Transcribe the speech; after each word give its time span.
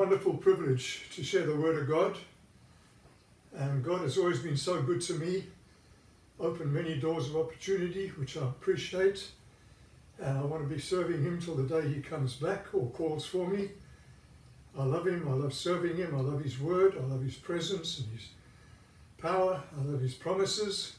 wonderful 0.00 0.32
privilege 0.32 1.04
to 1.14 1.22
share 1.22 1.44
the 1.44 1.54
Word 1.54 1.76
of 1.76 1.86
God. 1.86 2.16
And 3.54 3.84
God 3.84 4.00
has 4.00 4.16
always 4.16 4.38
been 4.38 4.56
so 4.56 4.80
good 4.80 5.02
to 5.02 5.12
me, 5.12 5.44
opened 6.38 6.72
many 6.72 6.94
doors 6.94 7.28
of 7.28 7.36
opportunity, 7.36 8.08
which 8.16 8.38
I 8.38 8.40
appreciate. 8.40 9.28
And 10.18 10.38
I 10.38 10.40
want 10.40 10.66
to 10.66 10.74
be 10.74 10.80
serving 10.80 11.22
Him 11.22 11.38
till 11.38 11.54
the 11.54 11.64
day 11.64 11.86
He 11.86 12.00
comes 12.00 12.32
back 12.32 12.68
or 12.72 12.86
calls 12.92 13.26
for 13.26 13.46
me. 13.46 13.72
I 14.78 14.84
love 14.84 15.06
Him, 15.06 15.28
I 15.28 15.32
love 15.32 15.52
serving 15.52 15.98
Him, 15.98 16.14
I 16.16 16.20
love 16.20 16.42
His 16.42 16.58
Word, 16.58 16.96
I 16.96 17.04
love 17.06 17.20
His 17.20 17.34
presence 17.34 17.98
and 17.98 18.08
His 18.18 18.28
power, 19.18 19.62
I 19.78 19.84
love 19.84 20.00
His 20.00 20.14
promises, 20.14 20.94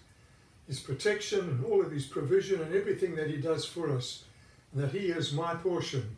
His 0.67 0.79
protection, 0.79 1.39
and 1.39 1.65
all 1.65 1.81
of 1.81 1.89
His 1.89 2.05
provision 2.05 2.61
and 2.61 2.75
everything 2.75 3.15
that 3.15 3.31
He 3.31 3.37
does 3.37 3.65
for 3.65 3.89
us. 3.89 4.25
And 4.71 4.83
that 4.83 4.91
He 4.91 5.07
is 5.07 5.33
my 5.33 5.55
portion. 5.55 6.17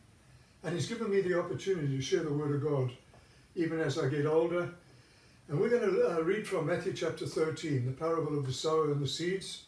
And 0.63 0.73
He's 0.73 0.87
given 0.87 1.11
me 1.11 1.21
the 1.21 1.39
opportunity 1.39 1.95
to 1.95 2.01
share 2.01 2.23
the 2.23 2.33
Word 2.33 2.55
of 2.55 2.63
God, 2.63 2.91
even 3.55 3.79
as 3.79 3.97
I 3.97 4.07
get 4.07 4.25
older. 4.25 4.69
And 5.49 5.59
we're 5.59 5.69
going 5.69 5.83
to 5.83 6.17
uh, 6.17 6.21
read 6.21 6.47
from 6.47 6.67
Matthew 6.67 6.93
chapter 6.93 7.25
13, 7.25 7.85
the 7.85 7.91
parable 7.91 8.37
of 8.37 8.45
the 8.45 8.53
sower 8.53 8.91
and 8.91 9.01
the 9.01 9.07
seeds. 9.07 9.63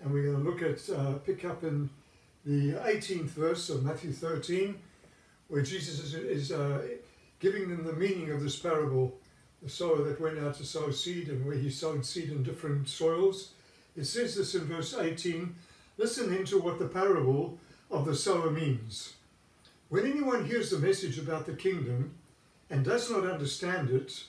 And 0.00 0.12
we're 0.12 0.30
going 0.30 0.44
to 0.44 0.50
look 0.50 0.62
at, 0.62 0.88
uh, 0.94 1.14
pick 1.14 1.44
up 1.44 1.64
in 1.64 1.88
the 2.44 2.72
18th 2.74 3.30
verse 3.30 3.70
of 3.70 3.84
Matthew 3.84 4.12
13, 4.12 4.78
where 5.48 5.62
Jesus 5.62 5.98
is, 6.00 6.14
is 6.14 6.52
uh, 6.52 6.86
giving 7.40 7.68
them 7.68 7.84
the 7.84 7.94
meaning 7.94 8.30
of 8.30 8.42
this 8.42 8.58
parable, 8.58 9.16
the 9.62 9.68
sower 9.68 10.02
that 10.02 10.20
went 10.20 10.38
out 10.38 10.54
to 10.56 10.64
sow 10.64 10.90
seed 10.90 11.28
and 11.28 11.44
where 11.44 11.56
he 11.56 11.70
sowed 11.70 12.04
seed 12.04 12.30
in 12.30 12.42
different 12.42 12.88
soils. 12.88 13.52
It 13.96 14.04
says 14.04 14.36
this 14.36 14.54
in 14.54 14.64
verse 14.64 14.94
18 14.94 15.54
Listen 15.96 16.32
then 16.32 16.44
to 16.44 16.58
what 16.58 16.78
the 16.78 16.86
parable 16.86 17.58
of 17.90 18.04
the 18.04 18.14
sower 18.14 18.50
means. 18.50 19.14
When 19.88 20.06
anyone 20.06 20.44
hears 20.44 20.70
the 20.70 20.78
message 20.78 21.18
about 21.18 21.46
the 21.46 21.54
kingdom 21.54 22.14
and 22.68 22.84
does 22.84 23.10
not 23.10 23.24
understand 23.24 23.88
it, 23.88 24.22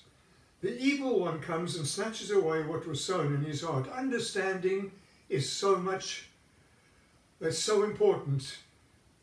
the 0.62 0.78
evil 0.78 1.20
one 1.20 1.40
comes 1.40 1.76
and 1.76 1.86
snatches 1.86 2.32
away 2.32 2.64
what 2.64 2.88
was 2.88 3.04
sown 3.04 3.34
in 3.34 3.44
his 3.44 3.62
heart. 3.62 3.90
Understanding 3.90 4.92
is 5.28 5.52
so 5.52 5.76
much, 5.76 6.30
that's 7.42 7.60
so 7.60 7.84
important, 7.84 8.58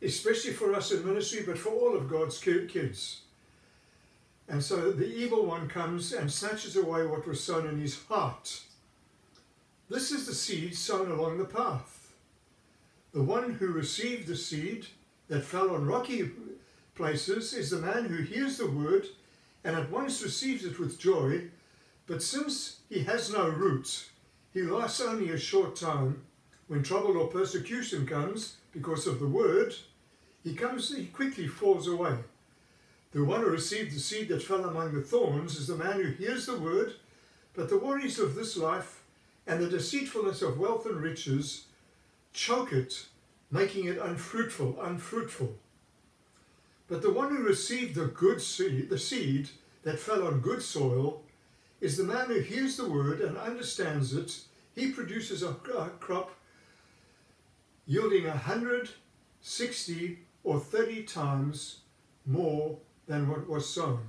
especially 0.02 0.52
for 0.52 0.74
us 0.74 0.92
in 0.92 1.06
ministry, 1.06 1.42
but 1.46 1.58
for 1.58 1.70
all 1.70 1.96
of 1.96 2.08
God's 2.08 2.38
kids. 2.38 3.22
And 4.48 4.62
so 4.62 4.92
the 4.92 5.08
evil 5.08 5.46
one 5.46 5.68
comes 5.68 6.12
and 6.12 6.30
snatches 6.30 6.76
away 6.76 7.06
what 7.06 7.26
was 7.26 7.42
sown 7.42 7.66
in 7.66 7.80
his 7.80 8.02
heart. 8.04 8.60
This 9.88 10.12
is 10.12 10.26
the 10.26 10.34
seed 10.34 10.76
sown 10.76 11.10
along 11.10 11.38
the 11.38 11.44
path. 11.44 12.12
The 13.12 13.22
one 13.22 13.54
who 13.54 13.68
received 13.68 14.26
the 14.26 14.36
seed 14.36 14.86
that 15.28 15.44
fell 15.44 15.70
on 15.70 15.86
rocky 15.86 16.30
places 16.94 17.52
is 17.52 17.70
the 17.70 17.78
man 17.78 18.05
who 18.05 18.22
hears 18.22 18.58
the 18.58 18.70
word 18.70 19.06
and 19.64 19.77
at 19.77 19.91
once 19.91 20.22
receives 20.22 20.64
it 20.64 20.78
with 20.78 20.98
joy, 20.98 21.42
but 22.06 22.22
since 22.22 22.80
he 22.88 23.00
has 23.00 23.32
no 23.32 23.48
roots, 23.48 24.10
he 24.52 24.62
lasts 24.62 25.00
only 25.00 25.30
a 25.30 25.38
short 25.38 25.77
time. 25.77 26.22
When 26.69 26.82
trouble 26.82 27.16
or 27.16 27.28
persecution 27.28 28.06
comes 28.06 28.56
because 28.72 29.06
of 29.06 29.20
the 29.20 29.27
word, 29.27 29.74
he 30.42 30.54
comes 30.54 30.94
he 30.94 31.06
quickly 31.06 31.47
falls 31.47 31.88
away. 31.88 32.16
The 33.12 33.24
one 33.24 33.41
who 33.41 33.50
received 33.50 33.94
the 33.94 34.00
seed 34.00 34.28
that 34.28 34.42
fell 34.42 34.64
among 34.64 34.92
the 34.92 35.00
thorns 35.00 35.56
is 35.56 35.66
the 35.66 35.77
man 35.77 36.00
who 36.00 36.10
hears 36.10 36.47
the 36.47 36.58
word, 36.58 36.94
but 37.54 37.69
the 37.69 37.78
worries 37.78 38.19
of 38.19 38.34
this 38.34 38.56
life 38.56 39.02
and 39.47 39.60
the 39.60 39.69
deceitfulness 39.69 40.42
of 40.42 40.58
wealth 40.58 40.86
and 40.86 41.00
riches 41.00 41.66
choke 42.32 42.72
it 42.72 43.06
making 43.50 43.86
it 43.86 43.98
unfruitful, 43.98 44.80
unfruitful. 44.80 45.55
But 46.88 47.03
the 47.03 47.12
one 47.12 47.34
who 47.34 47.43
received 47.43 47.94
the 47.94 48.06
good 48.06 48.41
seed, 48.41 48.91
the 48.91 48.98
seed 48.98 49.50
that 49.82 49.98
fell 49.98 50.26
on 50.26 50.41
good 50.41 50.62
soil, 50.62 51.22
is 51.81 51.97
the 51.97 52.04
man 52.04 52.26
who 52.26 52.41
hears 52.41 52.76
the 52.76 52.88
word 52.88 53.20
and 53.20 53.37
understands 53.37 54.15
it. 54.15 54.41
He 54.75 54.93
produces 54.93 55.43
a, 55.43 55.50
a 55.76 55.91
crop 56.00 56.31
yielding 57.87 58.26
a 58.26 58.37
hundred, 58.37 58.91
sixty, 59.41 60.20
or 60.43 60.59
thirty 60.59 61.03
times 61.03 61.81
more 62.25 62.78
than 63.06 63.28
what 63.28 63.49
was 63.49 63.69
sown. 63.69 64.00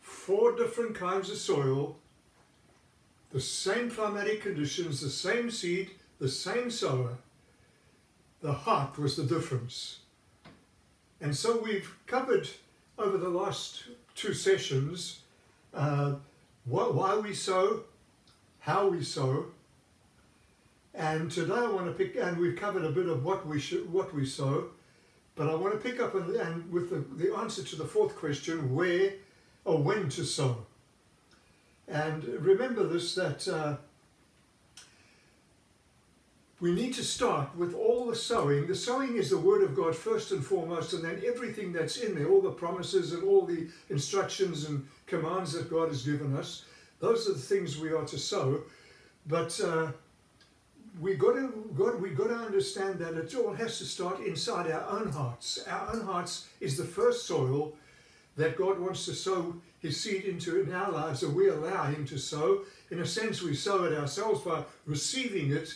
Four 0.00 0.56
different 0.56 0.94
kinds 0.94 1.30
of 1.30 1.36
soil, 1.36 1.96
the 3.30 3.40
same 3.40 3.90
climatic 3.90 4.42
conditions, 4.42 5.00
the 5.00 5.10
same 5.10 5.50
seed, 5.50 5.90
the 6.18 6.28
same 6.28 6.70
sower, 6.70 7.18
the 8.42 8.52
heart 8.52 8.98
was 8.98 9.16
the 9.16 9.24
difference. 9.24 10.00
And 11.20 11.34
so 11.34 11.58
we've 11.58 11.96
covered 12.06 12.48
over 12.98 13.16
the 13.16 13.28
last 13.28 13.84
two 14.14 14.34
sessions 14.34 15.20
uh, 15.72 16.14
why 16.64 17.16
we 17.16 17.34
sow, 17.34 17.84
how 18.60 18.88
we 18.88 19.02
sow, 19.02 19.46
and 20.94 21.30
today 21.30 21.54
I 21.54 21.70
want 21.70 21.86
to 21.86 21.92
pick, 21.92 22.16
and 22.16 22.36
we've 22.36 22.56
covered 22.56 22.84
a 22.84 22.90
bit 22.90 23.08
of 23.08 23.24
what 23.24 23.46
we 23.46 23.58
should, 23.58 23.90
what 23.90 24.14
we 24.14 24.26
sow, 24.26 24.66
but 25.34 25.48
I 25.48 25.54
want 25.54 25.72
to 25.72 25.80
pick 25.80 26.00
up 26.00 26.14
and, 26.14 26.36
and 26.36 26.70
with 26.70 26.90
the, 26.90 27.24
the 27.24 27.34
answer 27.36 27.62
to 27.62 27.76
the 27.76 27.86
fourth 27.86 28.14
question, 28.14 28.74
where 28.74 29.14
or 29.64 29.78
when 29.78 30.08
to 30.10 30.24
sow. 30.24 30.66
And 31.88 32.24
remember 32.24 32.84
this 32.84 33.14
that 33.14 33.48
uh, 33.48 33.76
we 36.62 36.72
need 36.72 36.94
to 36.94 37.02
start 37.02 37.48
with 37.56 37.74
all 37.74 38.06
the 38.06 38.14
sowing. 38.14 38.68
The 38.68 38.74
sowing 38.76 39.16
is 39.16 39.30
the 39.30 39.36
word 39.36 39.64
of 39.64 39.74
God 39.74 39.96
first 39.96 40.30
and 40.30 40.46
foremost, 40.46 40.92
and 40.92 41.02
then 41.02 41.20
everything 41.26 41.72
that's 41.72 41.96
in 41.96 42.14
there, 42.14 42.28
all 42.28 42.40
the 42.40 42.52
promises 42.52 43.12
and 43.12 43.24
all 43.24 43.44
the 43.44 43.66
instructions 43.90 44.66
and 44.66 44.86
commands 45.06 45.54
that 45.54 45.68
God 45.68 45.88
has 45.88 46.04
given 46.04 46.36
us. 46.36 46.64
Those 47.00 47.28
are 47.28 47.32
the 47.32 47.38
things 47.40 47.78
we 47.78 47.90
are 47.90 48.04
to 48.04 48.16
sow. 48.16 48.60
But 49.26 49.60
uh, 49.60 49.88
we 51.00 51.14
got 51.14 51.32
to 51.32 51.72
God, 51.76 52.00
we 52.00 52.10
got 52.10 52.28
to 52.28 52.36
understand 52.36 53.00
that 53.00 53.14
it 53.14 53.34
all 53.34 53.54
has 53.54 53.78
to 53.78 53.84
start 53.84 54.20
inside 54.20 54.70
our 54.70 54.88
own 54.88 55.10
hearts. 55.10 55.64
Our 55.66 55.94
own 55.94 56.02
hearts 56.02 56.46
is 56.60 56.76
the 56.76 56.84
first 56.84 57.26
soil 57.26 57.72
that 58.36 58.56
God 58.56 58.78
wants 58.78 59.04
to 59.06 59.14
sow 59.14 59.56
His 59.80 60.00
seed 60.00 60.26
into 60.26 60.62
in 60.62 60.72
our 60.72 60.92
lives, 60.92 61.24
and 61.24 61.34
we 61.34 61.48
allow 61.48 61.86
Him 61.86 62.06
to 62.06 62.18
sow. 62.18 62.60
In 62.92 63.00
a 63.00 63.06
sense, 63.06 63.42
we 63.42 63.56
sow 63.56 63.82
it 63.82 63.98
ourselves 63.98 64.42
by 64.42 64.62
receiving 64.86 65.50
it 65.50 65.74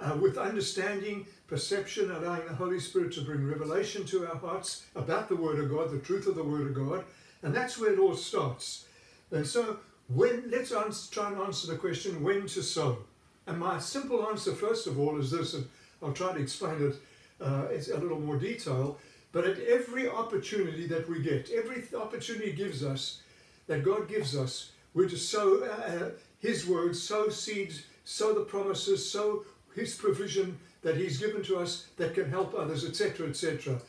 uh, 0.00 0.16
with 0.20 0.38
understanding, 0.38 1.26
perception, 1.46 2.10
allowing 2.10 2.46
the 2.46 2.54
Holy 2.54 2.80
Spirit 2.80 3.12
to 3.12 3.20
bring 3.22 3.46
revelation 3.46 4.04
to 4.06 4.26
our 4.26 4.36
hearts 4.36 4.86
about 4.96 5.28
the 5.28 5.36
Word 5.36 5.58
of 5.58 5.70
God, 5.70 5.90
the 5.90 5.98
truth 5.98 6.26
of 6.26 6.36
the 6.36 6.44
Word 6.44 6.68
of 6.68 6.74
God, 6.74 7.04
and 7.42 7.54
that's 7.54 7.78
where 7.78 7.92
it 7.92 7.98
all 7.98 8.14
starts. 8.14 8.86
And 9.30 9.46
so, 9.46 9.78
when 10.08 10.50
let's 10.50 10.72
answer, 10.72 11.12
try 11.12 11.30
and 11.30 11.40
answer 11.40 11.68
the 11.68 11.78
question 11.78 12.22
when 12.22 12.46
to 12.48 12.62
sow. 12.62 12.98
And 13.46 13.58
my 13.58 13.78
simple 13.78 14.28
answer, 14.28 14.52
first 14.52 14.86
of 14.86 14.98
all, 14.98 15.18
is 15.18 15.30
this, 15.30 15.54
and 15.54 15.68
I'll 16.02 16.12
try 16.12 16.32
to 16.32 16.40
explain 16.40 16.82
it 16.82 16.96
uh, 17.40 17.68
in 17.68 17.80
a 17.92 18.00
little 18.00 18.20
more 18.20 18.36
detail. 18.36 18.98
But 19.32 19.44
at 19.44 19.60
every 19.60 20.08
opportunity 20.08 20.86
that 20.88 21.08
we 21.08 21.22
get, 21.22 21.50
every 21.50 21.84
opportunity 21.96 22.52
gives 22.52 22.84
us, 22.84 23.22
that 23.68 23.84
God 23.84 24.08
gives 24.08 24.36
us, 24.36 24.72
we're 24.94 25.08
to 25.08 25.16
sow 25.16 25.62
uh, 25.62 25.66
uh 25.66 26.10
His 26.40 26.66
word, 26.66 26.96
sow 26.96 27.28
seeds, 27.28 27.84
sow 28.04 28.34
the 28.34 28.40
promises, 28.40 29.08
sow 29.08 29.44
his 29.74 29.94
provision 29.94 30.58
that 30.82 30.96
He's 30.96 31.18
given 31.18 31.42
to 31.44 31.58
us 31.58 31.86
that 31.96 32.14
can 32.14 32.30
help 32.30 32.54
others, 32.54 32.84
etc., 32.84 33.28
etc. 33.28 33.80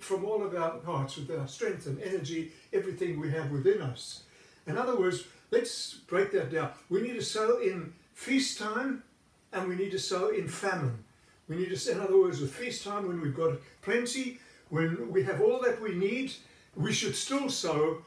From 0.00 0.24
all 0.24 0.42
of 0.42 0.54
our 0.54 0.80
hearts, 0.84 1.16
with 1.16 1.30
our 1.30 1.46
strength 1.48 1.86
and 1.86 2.00
energy, 2.00 2.52
everything 2.72 3.20
we 3.20 3.30
have 3.30 3.50
within 3.50 3.82
us. 3.82 4.22
In 4.66 4.78
other 4.78 4.96
words, 4.96 5.24
let's 5.50 5.94
break 5.94 6.32
that 6.32 6.50
down. 6.50 6.70
We 6.88 7.02
need 7.02 7.14
to 7.14 7.22
sow 7.22 7.58
in 7.58 7.92
feast 8.14 8.58
time 8.58 9.02
and 9.52 9.68
we 9.68 9.76
need 9.76 9.90
to 9.90 9.98
sow 9.98 10.28
in 10.28 10.48
famine. 10.48 11.04
We 11.48 11.56
need 11.56 11.76
to, 11.76 11.92
in 11.92 12.00
other 12.00 12.18
words, 12.18 12.40
with 12.40 12.54
feast 12.54 12.84
time 12.84 13.06
when 13.06 13.20
we've 13.20 13.36
got 13.36 13.58
plenty, 13.82 14.40
when 14.70 15.12
we 15.12 15.22
have 15.24 15.40
all 15.40 15.60
that 15.60 15.80
we 15.80 15.94
need, 15.94 16.32
we 16.74 16.92
should 16.92 17.14
still 17.14 17.48
sow 17.48 18.02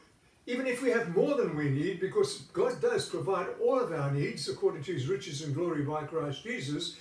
even 0.46 0.66
if 0.66 0.82
we 0.82 0.90
have 0.90 1.14
more 1.14 1.36
than 1.36 1.56
we 1.56 1.68
need, 1.70 2.00
because 2.00 2.40
God 2.52 2.80
does 2.80 3.08
provide 3.08 3.46
all 3.62 3.78
of 3.78 3.92
our 3.92 4.10
needs 4.10 4.48
according 4.48 4.82
to 4.84 4.92
his 4.92 5.06
riches 5.06 5.42
and 5.42 5.54
glory 5.54 5.82
by 5.82 6.02
Christ 6.02 6.42
Jesus, 6.42 6.96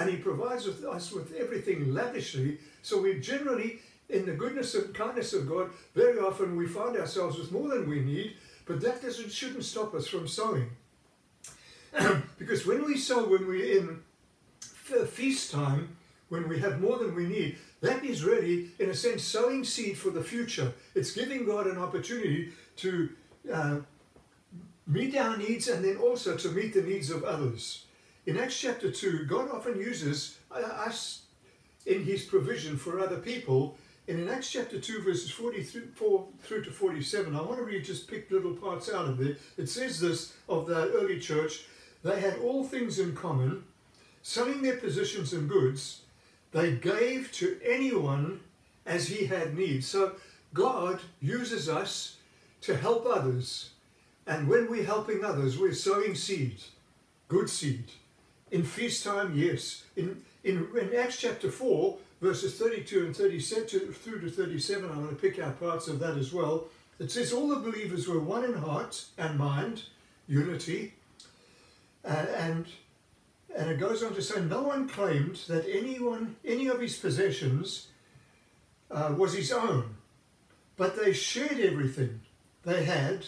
and 0.00 0.08
He 0.08 0.16
provides 0.16 0.64
with 0.64 0.82
us 0.84 1.12
with 1.12 1.34
everything 1.34 1.92
lavishly. 1.92 2.58
So 2.80 3.02
we 3.02 3.20
generally, 3.20 3.80
in 4.08 4.24
the 4.24 4.32
goodness 4.32 4.74
and 4.74 4.94
kindness 4.94 5.34
of 5.34 5.46
God, 5.46 5.70
very 5.94 6.18
often 6.18 6.56
we 6.56 6.66
find 6.66 6.96
ourselves 6.96 7.38
with 7.38 7.52
more 7.52 7.68
than 7.68 7.88
we 7.88 8.00
need, 8.00 8.36
but 8.64 8.80
that 8.80 9.02
doesn't 9.02 9.30
shouldn't 9.30 9.64
stop 9.64 9.94
us 9.94 10.08
from 10.08 10.26
sowing. 10.26 10.70
because 12.38 12.66
when 12.66 12.82
we 12.86 12.96
sow, 12.96 13.28
when 13.28 13.46
we're 13.46 13.78
in 13.78 14.02
feast 15.06 15.52
time, 15.52 15.96
when 16.30 16.48
we 16.48 16.58
have 16.60 16.80
more 16.80 16.96
than 16.98 17.14
we 17.14 17.26
need, 17.26 17.58
that 17.82 18.02
is 18.02 18.24
really, 18.24 18.70
in 18.78 18.88
a 18.88 18.94
sense, 18.94 19.22
sowing 19.22 19.64
seed 19.64 19.98
for 19.98 20.10
the 20.10 20.22
future. 20.22 20.72
It's 20.94 21.12
giving 21.12 21.44
God 21.44 21.66
an 21.66 21.76
opportunity 21.76 22.52
to 22.76 23.10
uh, 23.52 23.76
meet 24.86 25.14
our 25.16 25.36
needs 25.36 25.68
and 25.68 25.84
then 25.84 25.98
also 25.98 26.36
to 26.36 26.48
meet 26.48 26.72
the 26.72 26.82
needs 26.82 27.10
of 27.10 27.22
others. 27.24 27.84
In 28.26 28.36
Acts 28.36 28.60
chapter 28.60 28.90
2, 28.90 29.24
God 29.24 29.50
often 29.50 29.78
uses 29.78 30.38
us 30.50 31.22
in 31.86 32.04
his 32.04 32.24
provision 32.24 32.76
for 32.76 33.00
other 33.00 33.16
people 33.16 33.78
And 34.10 34.18
in 34.18 34.28
Acts 34.28 34.50
chapter 34.50 34.80
2, 34.80 35.02
verses 35.02 35.30
44 35.30 36.26
through 36.42 36.64
to 36.64 36.70
47, 36.72 37.36
I 37.36 37.42
want 37.42 37.58
to 37.58 37.64
read 37.64 37.84
just 37.84 38.08
pick 38.08 38.28
little 38.30 38.54
parts 38.54 38.90
out 38.90 39.06
of 39.06 39.18
there. 39.18 39.36
It 39.56 39.68
says 39.68 40.00
this 40.00 40.34
of 40.48 40.66
the 40.66 40.90
early 40.92 41.20
church 41.20 41.64
they 42.02 42.18
had 42.18 42.38
all 42.38 42.64
things 42.64 42.98
in 42.98 43.14
common, 43.14 43.62
selling 44.22 44.62
their 44.62 44.78
possessions 44.78 45.32
and 45.32 45.48
goods, 45.48 46.00
they 46.50 46.72
gave 46.72 47.30
to 47.32 47.60
anyone 47.64 48.40
as 48.84 49.06
he 49.06 49.26
had 49.26 49.56
need. 49.56 49.84
So 49.84 50.16
God 50.52 50.98
uses 51.20 51.68
us 51.68 52.16
to 52.62 52.76
help 52.76 53.06
others. 53.06 53.70
And 54.26 54.48
when 54.48 54.68
we're 54.70 54.82
helping 54.84 55.24
others, 55.24 55.58
we're 55.58 55.72
sowing 55.74 56.14
seed, 56.16 56.58
good 57.28 57.48
seed. 57.48 57.84
In 58.50 58.64
feast 58.64 59.04
time, 59.04 59.32
yes. 59.34 59.84
In, 59.96 60.22
in, 60.44 60.66
in 60.78 60.96
Acts 60.96 61.18
chapter 61.18 61.50
4, 61.50 61.96
verses 62.20 62.58
32 62.58 63.06
and 63.06 63.16
37 63.16 63.92
through 63.92 64.20
to 64.20 64.30
37, 64.30 64.90
I'm 64.90 65.04
going 65.04 65.08
to 65.08 65.14
pick 65.14 65.38
out 65.38 65.60
parts 65.60 65.88
of 65.88 65.98
that 66.00 66.16
as 66.16 66.32
well. 66.32 66.66
It 66.98 67.10
says, 67.10 67.32
All 67.32 67.48
the 67.48 67.56
believers 67.56 68.08
were 68.08 68.20
one 68.20 68.44
in 68.44 68.54
heart 68.54 69.04
and 69.16 69.38
mind, 69.38 69.84
unity, 70.26 70.94
uh, 72.04 72.26
and 72.36 72.66
and 73.56 73.70
it 73.70 73.80
goes 73.80 74.02
on 74.02 74.14
to 74.14 74.22
say, 74.22 74.40
no 74.40 74.62
one 74.62 74.88
claimed 74.88 75.40
that 75.48 75.66
anyone, 75.68 76.36
any 76.44 76.68
of 76.68 76.80
his 76.80 76.96
possessions 76.96 77.88
uh, 78.90 79.14
was 79.16 79.34
his 79.34 79.52
own, 79.52 79.96
but 80.76 80.96
they 80.96 81.12
shared 81.12 81.58
everything 81.58 82.20
they 82.64 82.84
had. 82.84 83.26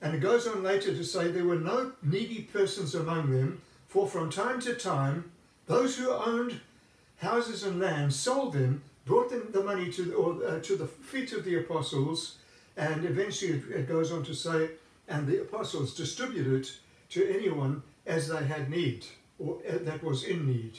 And 0.00 0.14
it 0.14 0.20
goes 0.20 0.46
on 0.46 0.62
later 0.62 0.94
to 0.94 1.04
say 1.04 1.28
there 1.28 1.44
were 1.44 1.56
no 1.56 1.92
needy 2.02 2.42
persons 2.42 2.94
among 2.94 3.30
them, 3.30 3.60
for 3.96 4.06
from 4.06 4.28
time 4.28 4.60
to 4.60 4.74
time, 4.74 5.24
those 5.64 5.96
who 5.96 6.10
owned 6.10 6.60
houses 7.16 7.62
and 7.62 7.80
land 7.80 8.12
sold 8.12 8.52
them, 8.52 8.82
brought 9.06 9.30
them 9.30 9.48
the 9.52 9.64
money 9.64 9.90
to, 9.90 10.12
or, 10.12 10.46
uh, 10.46 10.60
to 10.60 10.76
the 10.76 10.86
feet 10.86 11.32
of 11.32 11.46
the 11.46 11.54
apostles, 11.56 12.36
and 12.76 13.06
eventually 13.06 13.52
it, 13.52 13.62
it 13.70 13.88
goes 13.88 14.12
on 14.12 14.22
to 14.22 14.34
say, 14.34 14.68
and 15.08 15.26
the 15.26 15.40
apostles 15.40 15.94
distributed 15.94 16.68
to 17.08 17.26
anyone 17.34 17.82
as 18.04 18.28
they 18.28 18.44
had 18.44 18.68
need, 18.68 19.06
or 19.38 19.60
uh, 19.66 19.78
that 19.80 20.04
was 20.04 20.24
in 20.24 20.46
need. 20.46 20.78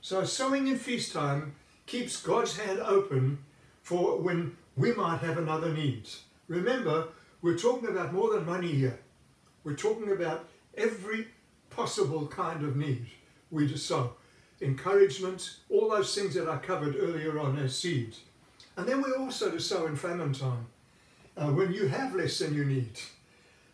So 0.00 0.24
sowing 0.24 0.66
in 0.66 0.78
feast 0.78 1.12
time 1.12 1.56
keeps 1.84 2.22
God's 2.22 2.56
hand 2.56 2.80
open 2.80 3.40
for 3.82 4.18
when 4.18 4.56
we 4.74 4.94
might 4.94 5.18
have 5.18 5.36
another 5.36 5.70
need. 5.70 6.08
Remember, 6.48 7.08
we're 7.42 7.58
talking 7.58 7.90
about 7.90 8.14
more 8.14 8.32
than 8.32 8.46
money 8.46 8.72
here. 8.72 9.00
We're 9.64 9.76
talking 9.76 10.12
about 10.12 10.48
every 10.78 11.28
possible 11.76 12.26
kind 12.26 12.64
of 12.64 12.76
need 12.76 13.06
we 13.54 13.66
just 13.66 13.86
sow. 13.86 14.14
Encouragement, 14.60 15.56
all 15.70 15.90
those 15.90 16.14
things 16.14 16.34
that 16.34 16.48
I 16.48 16.56
covered 16.56 16.96
earlier 16.96 17.38
on 17.38 17.58
as 17.58 17.78
seeds. 17.78 18.20
And 18.76 18.86
then 18.86 19.02
we're 19.02 19.16
also 19.16 19.50
to 19.50 19.60
sow 19.60 19.86
in 19.86 19.96
famine 19.96 20.32
time, 20.32 20.66
uh, 21.36 21.46
when 21.48 21.72
you 21.72 21.86
have 21.86 22.14
less 22.14 22.38
than 22.38 22.54
you 22.54 22.64
need. 22.64 22.98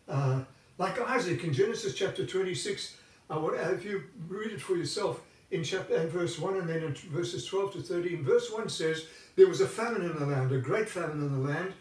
Uh, 0.07 0.41
like 0.77 0.99
Isaac 1.01 1.43
in 1.43 1.53
Genesis 1.53 1.95
chapter 1.95 2.25
26, 2.25 2.97
uh, 3.29 3.39
if 3.45 3.85
you 3.85 4.03
read 4.27 4.51
it 4.51 4.61
for 4.61 4.75
yourself 4.75 5.21
in 5.51 5.63
chapter 5.63 5.95
and 5.95 6.09
verse 6.09 6.37
1 6.39 6.57
and 6.57 6.69
then 6.69 6.83
in 6.83 6.93
verses 6.93 7.45
12 7.45 7.73
to 7.73 7.81
13, 7.81 8.23
verse 8.23 8.51
1 8.51 8.69
says, 8.69 9.05
There 9.35 9.47
was 9.47 9.61
a 9.61 9.67
famine 9.67 10.03
in 10.03 10.17
the 10.17 10.25
land, 10.25 10.51
a 10.51 10.59
great 10.59 10.89
famine 10.89 11.21
in 11.21 11.41
the 11.41 11.49
land. 11.49 11.73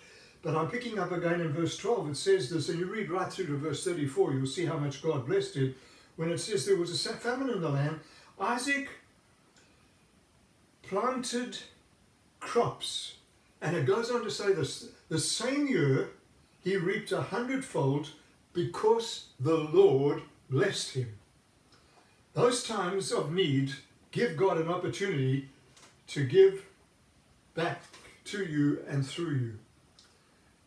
But 0.42 0.56
I'm 0.56 0.70
picking 0.70 0.98
up 0.98 1.12
again 1.12 1.42
in 1.42 1.52
verse 1.52 1.76
12, 1.76 2.10
it 2.10 2.16
says 2.16 2.48
this, 2.48 2.70
and 2.70 2.78
you 2.78 2.86
read 2.86 3.10
right 3.10 3.30
through 3.30 3.46
to 3.48 3.56
verse 3.58 3.84
34, 3.84 4.32
you'll 4.32 4.46
see 4.46 4.64
how 4.64 4.78
much 4.78 5.02
God 5.02 5.26
blessed 5.26 5.56
him. 5.56 5.74
When 6.20 6.30
it 6.30 6.36
says 6.36 6.66
there 6.66 6.76
was 6.76 7.06
a 7.06 7.14
famine 7.14 7.48
in 7.48 7.62
the 7.62 7.70
land, 7.70 8.00
Isaac 8.38 8.90
planted 10.82 11.56
crops. 12.40 13.14
And 13.62 13.74
it 13.74 13.86
goes 13.86 14.10
on 14.10 14.22
to 14.24 14.30
say 14.30 14.52
this 14.52 14.90
the 15.08 15.18
same 15.18 15.66
year 15.66 16.10
he 16.62 16.76
reaped 16.76 17.10
a 17.12 17.22
hundredfold 17.22 18.10
because 18.52 19.28
the 19.40 19.56
Lord 19.56 20.20
blessed 20.50 20.90
him. 20.92 21.14
Those 22.34 22.64
times 22.64 23.12
of 23.12 23.32
need 23.32 23.72
give 24.10 24.36
God 24.36 24.58
an 24.58 24.68
opportunity 24.68 25.48
to 26.08 26.26
give 26.26 26.66
back 27.54 27.80
to 28.26 28.44
you 28.44 28.84
and 28.86 29.06
through 29.06 29.36
you. 29.36 29.58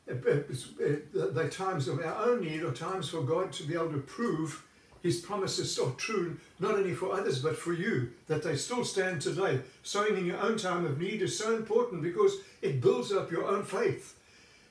The 0.07 1.49
times 1.51 1.88
of 1.88 1.99
our 1.99 2.25
own 2.25 2.41
need 2.41 2.63
are 2.63 2.71
times 2.71 3.09
for 3.09 3.21
God 3.21 3.51
to 3.51 3.63
be 3.67 3.75
able 3.75 3.91
to 3.91 3.99
prove 3.99 4.63
his 5.03 5.19
promises 5.19 5.77
are 5.77 5.91
true, 5.91 6.38
not 6.59 6.75
only 6.75 6.95
for 6.95 7.13
others, 7.13 7.39
but 7.44 7.57
for 7.57 7.73
you, 7.73 8.09
that 8.27 8.41
they 8.41 8.55
still 8.55 8.85
stand 8.85 9.21
today. 9.21 9.59
Sowing 9.83 10.17
in 10.17 10.25
your 10.25 10.39
own 10.39 10.57
time 10.57 10.85
of 10.85 11.00
need 11.00 11.21
is 11.21 11.38
so 11.38 11.55
important 11.55 12.01
because 12.01 12.38
it 12.61 12.81
builds 12.81 13.11
up 13.11 13.29
your 13.29 13.45
own 13.45 13.65
faith. 13.65 14.17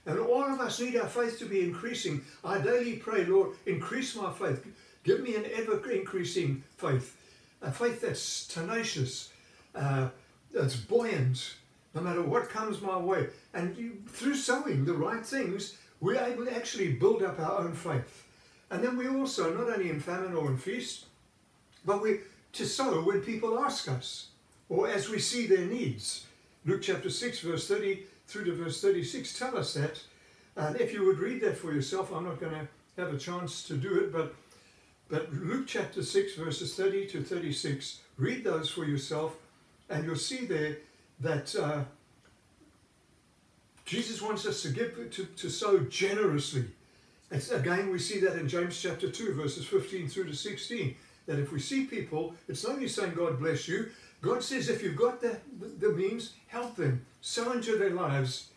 And 0.07 0.19
all 0.19 0.43
of 0.43 0.59
us 0.59 0.81
need 0.81 0.97
our 0.97 1.07
faith 1.07 1.39
to 1.39 1.45
be 1.45 1.61
increasing. 1.61 2.23
I 2.43 2.59
daily 2.59 2.95
pray, 2.95 3.27
Lord, 3.27 3.51
increase 3.67 4.17
my 4.17 4.33
faith. 4.33 4.67
Give 5.05 5.21
me 5.21 5.37
an 5.37 5.45
ever 5.55 5.79
increasing 5.91 6.65
faith. 6.79 7.15
A 7.61 7.71
faith 7.71 8.01
that's 8.01 8.47
tenacious, 8.47 9.29
uh, 9.75 10.09
that's 10.53 10.77
buoyant, 10.77 11.55
no 11.95 12.01
matter 12.01 12.23
what 12.23 12.49
comes 12.49 12.81
my 12.81 12.97
way. 12.97 13.29
And 13.53 13.77
you, 13.77 13.99
through 14.09 14.37
sowing 14.37 14.87
the 14.87 14.95
right 14.95 15.25
things, 15.25 15.77
we're 16.01 16.17
able 16.21 16.47
to 16.47 16.57
actually 16.57 16.95
build 16.95 17.23
up 17.23 17.39
our 17.39 17.61
own 17.61 17.75
faith. 17.75 18.25
And 18.73 18.83
then 18.83 18.97
we 18.97 19.07
also, 19.07 19.53
not 19.53 19.71
only 19.71 19.91
in 19.91 20.01
famine 20.01 20.35
or 20.35 20.49
in 20.49 20.57
feast, 20.57 21.05
but 21.85 22.01
we 22.01 22.21
to 22.55 22.67
sow 22.67 23.03
when 23.03 23.21
people 23.21 23.63
ask 23.63 23.87
us 23.87 24.29
or 24.71 24.89
as 24.89 25.11
we 25.11 25.19
see 25.19 25.47
their 25.47 25.67
needs. 25.67 26.27
Luke 26.65 26.81
chapter 26.81 27.11
6, 27.11 27.41
verse 27.41 27.69
30 27.69 28.05
through 28.27 28.45
to 28.45 28.55
verse 28.55 28.81
36 28.81 29.39
tell 29.39 29.59
us 29.59 29.75
that. 29.75 30.03
And 30.57 30.81
if 30.81 30.91
you 30.91 31.05
would 31.05 31.19
read 31.19 31.43
that 31.43 31.59
for 31.59 31.73
yourself, 31.73 32.11
I'm 32.13 32.25
not 32.25 32.41
going 32.41 32.53
to 32.53 32.67
have 32.97 33.13
a 33.13 33.19
chance 33.19 33.63
to 33.65 33.77
do 33.77 33.99
it, 33.99 34.11
but, 34.11 34.35
but 35.11 35.31
Luke 35.35 35.67
chapter 35.67 36.03
6, 36.03 36.37
verses 36.37 36.75
30 36.75 37.09
to 37.09 37.23
36, 37.23 38.01
read 38.17 38.43
those 38.43 38.71
for 38.71 38.87
yourself, 38.87 39.35
and 39.91 40.05
you'll 40.05 40.17
see 40.17 40.47
there 40.47 40.79
that 41.21 41.55
uh, 41.57 41.85
Jesus 43.85 44.23
wants 44.23 44.47
us 44.47 44.63
to 44.63 44.71
give, 44.71 45.11
to, 45.11 45.27
to 45.27 45.51
sow 45.51 45.81
generously. 45.81 46.65
It's, 47.33 47.51
again, 47.51 47.91
we 47.91 47.99
see 47.99 48.21
that 48.21 48.37
in 48.37 48.47
James 48.47 48.81
chapter 48.81 49.11
2, 49.11 49.33
verses 49.33 49.67
15 49.67 50.07
through 50.09 50.25
to 50.25 50.37
16. 50.37 50.95
That 51.27 51.39
if 51.39 51.51
we 51.51 51.61
see 51.61 51.87
people, 51.87 52.35
it's 52.47 52.65
not 52.65 52.75
only 52.75 52.89
saying 52.89 53.15
God 53.15 53.39
bless 53.39 53.67
you, 53.67 53.91
God 54.21 54.43
says 54.43 54.69
if 54.69 54.83
you've 54.83 54.97
got 54.97 55.21
the, 55.21 55.39
the 55.79 55.91
means, 55.91 56.35
help 56.49 56.77
them, 56.77 57.07
sow 57.23 57.53
into 57.53 57.79
their 57.79 57.91
lives. 57.91 58.51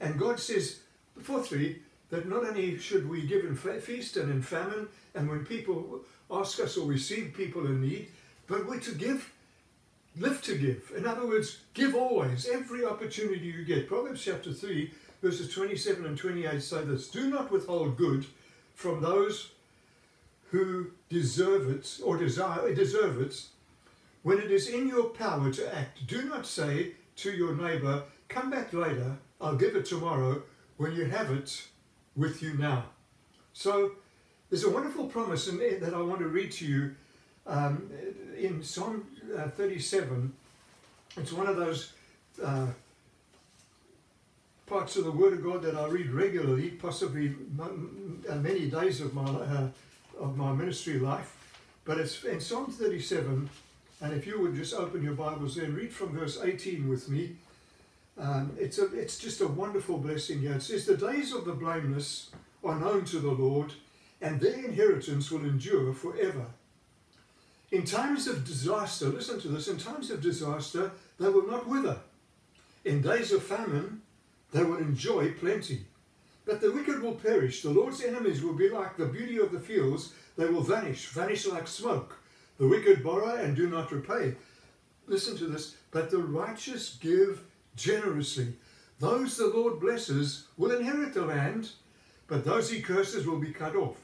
And 0.00 0.18
God 0.18 0.40
says, 0.40 0.80
fourthly, 1.22 1.80
that 2.10 2.28
not 2.28 2.44
only 2.44 2.78
should 2.78 3.08
we 3.08 3.26
give 3.26 3.44
in 3.44 3.54
feast 3.56 4.16
and 4.16 4.30
in 4.30 4.42
famine, 4.42 4.88
and 5.14 5.28
when 5.28 5.46
people 5.46 6.00
ask 6.30 6.60
us 6.60 6.76
or 6.76 6.86
we 6.86 6.98
see 6.98 7.22
people 7.22 7.66
in 7.66 7.80
need, 7.80 8.08
but 8.46 8.66
we're 8.66 8.80
to 8.80 8.94
give, 8.94 9.32
live 10.16 10.42
to 10.42 10.56
give. 10.56 10.92
In 10.96 11.06
other 11.06 11.26
words, 11.26 11.60
give 11.74 11.94
always, 11.94 12.48
every 12.48 12.84
opportunity 12.84 13.46
you 13.46 13.64
get. 13.64 13.88
Proverbs 13.88 14.24
chapter 14.24 14.52
3, 14.52 14.90
verses 15.26 15.52
27 15.52 16.06
and 16.06 16.16
28 16.16 16.62
say 16.62 16.84
this 16.84 17.08
Do 17.08 17.28
not 17.28 17.50
withhold 17.50 17.96
good 17.96 18.26
from 18.74 19.02
those 19.02 19.50
who 20.52 20.92
deserve 21.08 21.68
it 21.68 21.98
or 22.04 22.16
desire 22.16 22.72
deserve 22.72 23.20
it 23.20 23.42
when 24.22 24.38
it 24.38 24.52
is 24.52 24.68
in 24.68 24.86
your 24.86 25.08
power 25.10 25.50
to 25.52 25.76
act, 25.76 26.06
do 26.06 26.22
not 26.28 26.46
say 26.46 26.92
to 27.16 27.32
your 27.32 27.56
neighbor, 27.56 28.04
Come 28.28 28.50
back 28.50 28.72
later, 28.72 29.16
I'll 29.40 29.56
give 29.56 29.74
it 29.74 29.84
tomorrow, 29.84 30.42
when 30.76 30.94
you 30.94 31.06
have 31.06 31.32
it 31.32 31.66
with 32.16 32.40
you 32.40 32.54
now. 32.54 32.84
So 33.52 33.92
there's 34.48 34.64
a 34.64 34.70
wonderful 34.70 35.06
promise 35.06 35.48
in 35.48 35.58
that 35.58 35.92
I 35.92 36.02
want 36.02 36.20
to 36.20 36.28
read 36.28 36.52
to 36.52 36.66
you 36.66 36.94
um, 37.48 37.90
in 38.36 38.62
Psalm 38.62 39.04
uh, 39.36 39.48
37. 39.48 40.32
It's 41.16 41.32
one 41.32 41.48
of 41.48 41.56
those 41.56 41.92
uh, 42.44 42.66
parts 44.66 44.96
of 44.96 45.04
the 45.04 45.12
Word 45.12 45.32
of 45.34 45.44
God 45.44 45.62
that 45.62 45.76
I 45.76 45.86
read 45.86 46.10
regularly, 46.10 46.70
possibly 46.70 47.34
many 48.26 48.68
days 48.68 49.00
of 49.00 49.14
my, 49.14 49.24
uh, 49.24 49.68
of 50.18 50.36
my 50.36 50.52
ministry 50.52 50.98
life. 50.98 51.36
But 51.84 51.98
it's 51.98 52.24
in 52.24 52.40
Psalm 52.40 52.66
37, 52.66 53.48
and 54.00 54.12
if 54.12 54.26
you 54.26 54.40
would 54.40 54.56
just 54.56 54.74
open 54.74 55.04
your 55.04 55.14
Bibles 55.14 55.54
there 55.54 55.66
and 55.66 55.76
read 55.76 55.92
from 55.92 56.18
verse 56.18 56.40
18 56.42 56.88
with 56.88 57.08
me, 57.08 57.36
um, 58.18 58.56
it's, 58.58 58.78
a, 58.78 58.92
it's 58.94 59.18
just 59.18 59.40
a 59.40 59.46
wonderful 59.46 59.98
blessing 59.98 60.40
here. 60.40 60.54
It 60.54 60.62
says, 60.62 60.84
The 60.84 60.96
days 60.96 61.32
of 61.32 61.44
the 61.44 61.52
blameless 61.52 62.30
are 62.64 62.78
known 62.78 63.04
to 63.06 63.18
the 63.20 63.30
Lord, 63.30 63.72
and 64.20 64.40
their 64.40 64.64
inheritance 64.64 65.30
will 65.30 65.44
endure 65.44 65.92
forever. 65.94 66.46
In 67.70 67.84
times 67.84 68.26
of 68.26 68.44
disaster, 68.44 69.06
listen 69.06 69.40
to 69.40 69.48
this, 69.48 69.68
in 69.68 69.76
times 69.76 70.10
of 70.10 70.22
disaster, 70.22 70.90
they 71.20 71.28
will 71.28 71.46
not 71.46 71.68
wither. 71.68 71.98
In 72.84 73.02
days 73.02 73.32
of 73.32 73.42
famine, 73.42 74.02
they 74.56 74.64
will 74.64 74.78
enjoy 74.78 75.32
plenty. 75.32 75.84
But 76.46 76.60
the 76.60 76.72
wicked 76.72 77.02
will 77.02 77.16
perish. 77.16 77.60
The 77.60 77.70
Lord's 77.70 78.02
enemies 78.02 78.42
will 78.42 78.54
be 78.54 78.70
like 78.70 78.96
the 78.96 79.04
beauty 79.06 79.38
of 79.38 79.52
the 79.52 79.60
fields. 79.60 80.14
They 80.38 80.46
will 80.46 80.62
vanish, 80.62 81.08
vanish 81.08 81.46
like 81.46 81.68
smoke. 81.68 82.18
The 82.58 82.66
wicked 82.66 83.04
borrow 83.04 83.34
and 83.34 83.54
do 83.54 83.68
not 83.68 83.92
repay. 83.92 84.36
Listen 85.06 85.36
to 85.38 85.46
this. 85.46 85.76
But 85.90 86.10
the 86.10 86.18
righteous 86.18 86.96
give 87.00 87.42
generously. 87.74 88.54
Those 88.98 89.36
the 89.36 89.48
Lord 89.48 89.78
blesses 89.78 90.46
will 90.56 90.74
inherit 90.74 91.12
the 91.12 91.26
land, 91.26 91.70
but 92.26 92.44
those 92.44 92.70
he 92.70 92.80
curses 92.80 93.26
will 93.26 93.38
be 93.38 93.52
cut 93.52 93.76
off. 93.76 93.98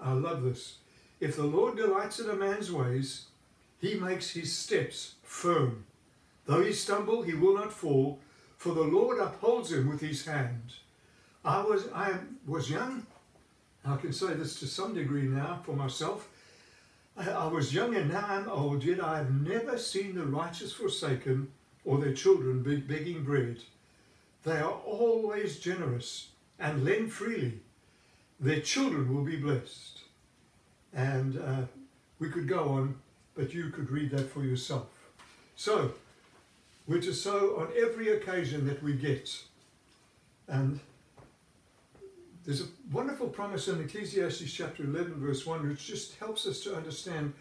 I 0.00 0.12
love 0.12 0.42
this. 0.42 0.78
If 1.20 1.36
the 1.36 1.44
Lord 1.44 1.76
delights 1.76 2.18
in 2.18 2.30
a 2.30 2.34
man's 2.34 2.72
ways, 2.72 3.26
he 3.78 3.94
makes 3.94 4.30
his 4.30 4.56
steps 4.56 5.16
firm. 5.22 5.84
Though 6.46 6.62
he 6.62 6.72
stumble, 6.72 7.22
he 7.22 7.34
will 7.34 7.56
not 7.56 7.72
fall, 7.72 8.20
for 8.58 8.74
the 8.74 8.82
Lord 8.82 9.18
upholds 9.20 9.72
him 9.72 9.88
with 9.88 10.00
his 10.00 10.26
hand. 10.26 10.74
I 11.44 11.62
was, 11.62 11.88
I 11.94 12.14
was 12.46 12.68
young. 12.68 13.06
I 13.84 13.96
can 13.96 14.12
say 14.12 14.34
this 14.34 14.58
to 14.60 14.66
some 14.66 14.94
degree 14.94 15.22
now 15.22 15.60
for 15.64 15.74
myself. 15.74 16.28
I, 17.16 17.30
I 17.30 17.46
was 17.46 17.72
young 17.72 17.94
and 17.94 18.10
now 18.10 18.26
I'm 18.28 18.48
old, 18.48 18.82
yet 18.82 19.02
I 19.02 19.18
have 19.18 19.32
never 19.32 19.78
seen 19.78 20.16
the 20.16 20.26
righteous 20.26 20.72
forsaken 20.72 21.48
or 21.84 21.98
their 21.98 22.12
children 22.12 22.62
begging 22.86 23.24
bread. 23.24 23.58
They 24.44 24.58
are 24.58 24.80
always 24.84 25.60
generous 25.60 26.28
and 26.58 26.84
lend 26.84 27.12
freely. 27.12 27.60
Their 28.40 28.60
children 28.60 29.14
will 29.14 29.24
be 29.24 29.36
blessed. 29.36 30.00
And 30.92 31.38
uh, 31.38 31.62
we 32.18 32.28
could 32.28 32.48
go 32.48 32.70
on, 32.70 32.96
but 33.36 33.54
you 33.54 33.70
could 33.70 33.90
read 33.90 34.10
that 34.10 34.30
for 34.30 34.42
yourself. 34.42 34.88
So, 35.54 35.92
we're 36.88 37.00
to 37.02 37.12
sow 37.12 37.58
on 37.58 37.68
every 37.78 38.08
occasion 38.16 38.66
that 38.66 38.82
we 38.82 38.94
get. 38.94 39.30
And 40.48 40.80
there's 42.44 42.62
a 42.62 42.68
wonderful 42.90 43.28
promise 43.28 43.68
in 43.68 43.80
Ecclesiastes 43.82 44.50
chapter 44.50 44.84
11, 44.84 45.20
verse 45.20 45.46
1, 45.46 45.68
which 45.68 45.86
just 45.86 46.16
helps 46.16 46.46
us 46.46 46.60
to 46.60 46.74
understand 46.74 47.34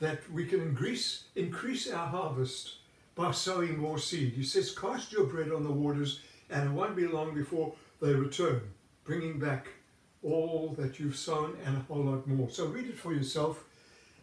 that 0.00 0.28
we 0.32 0.44
can 0.44 0.60
increase, 0.60 1.24
increase 1.36 1.88
our 1.88 2.08
harvest 2.08 2.74
by 3.14 3.30
sowing 3.30 3.78
more 3.78 3.98
seed. 3.98 4.32
He 4.32 4.42
says, 4.42 4.76
Cast 4.76 5.12
your 5.12 5.24
bread 5.24 5.52
on 5.52 5.62
the 5.62 5.70
waters, 5.70 6.20
and 6.50 6.68
it 6.68 6.72
won't 6.72 6.96
be 6.96 7.06
long 7.06 7.34
before 7.34 7.72
they 8.00 8.12
return, 8.14 8.62
bringing 9.04 9.38
back 9.38 9.68
all 10.24 10.74
that 10.76 10.98
you've 10.98 11.16
sown 11.16 11.56
and 11.64 11.76
a 11.76 11.80
whole 11.80 12.02
lot 12.02 12.26
more. 12.26 12.50
So 12.50 12.66
read 12.66 12.86
it 12.86 12.98
for 12.98 13.12
yourself. 13.12 13.64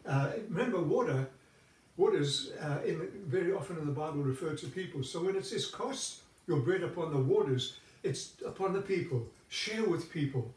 Uh, 0.05 0.31
remember, 0.49 0.81
water, 0.81 1.27
waters 1.97 2.51
uh, 2.61 2.79
in, 2.85 3.07
very 3.25 3.53
often 3.53 3.77
in 3.77 3.85
the 3.85 3.91
Bible 3.91 4.21
refer 4.21 4.55
to 4.55 4.67
people. 4.67 5.03
So 5.03 5.23
when 5.23 5.35
it 5.35 5.45
says 5.45 5.67
cast 5.67 6.21
your 6.47 6.59
bread 6.59 6.83
upon 6.83 7.11
the 7.11 7.19
waters, 7.19 7.77
it's 8.03 8.33
upon 8.45 8.73
the 8.73 8.81
people. 8.81 9.25
Share 9.49 9.83
with 9.83 10.11
people. 10.11 10.51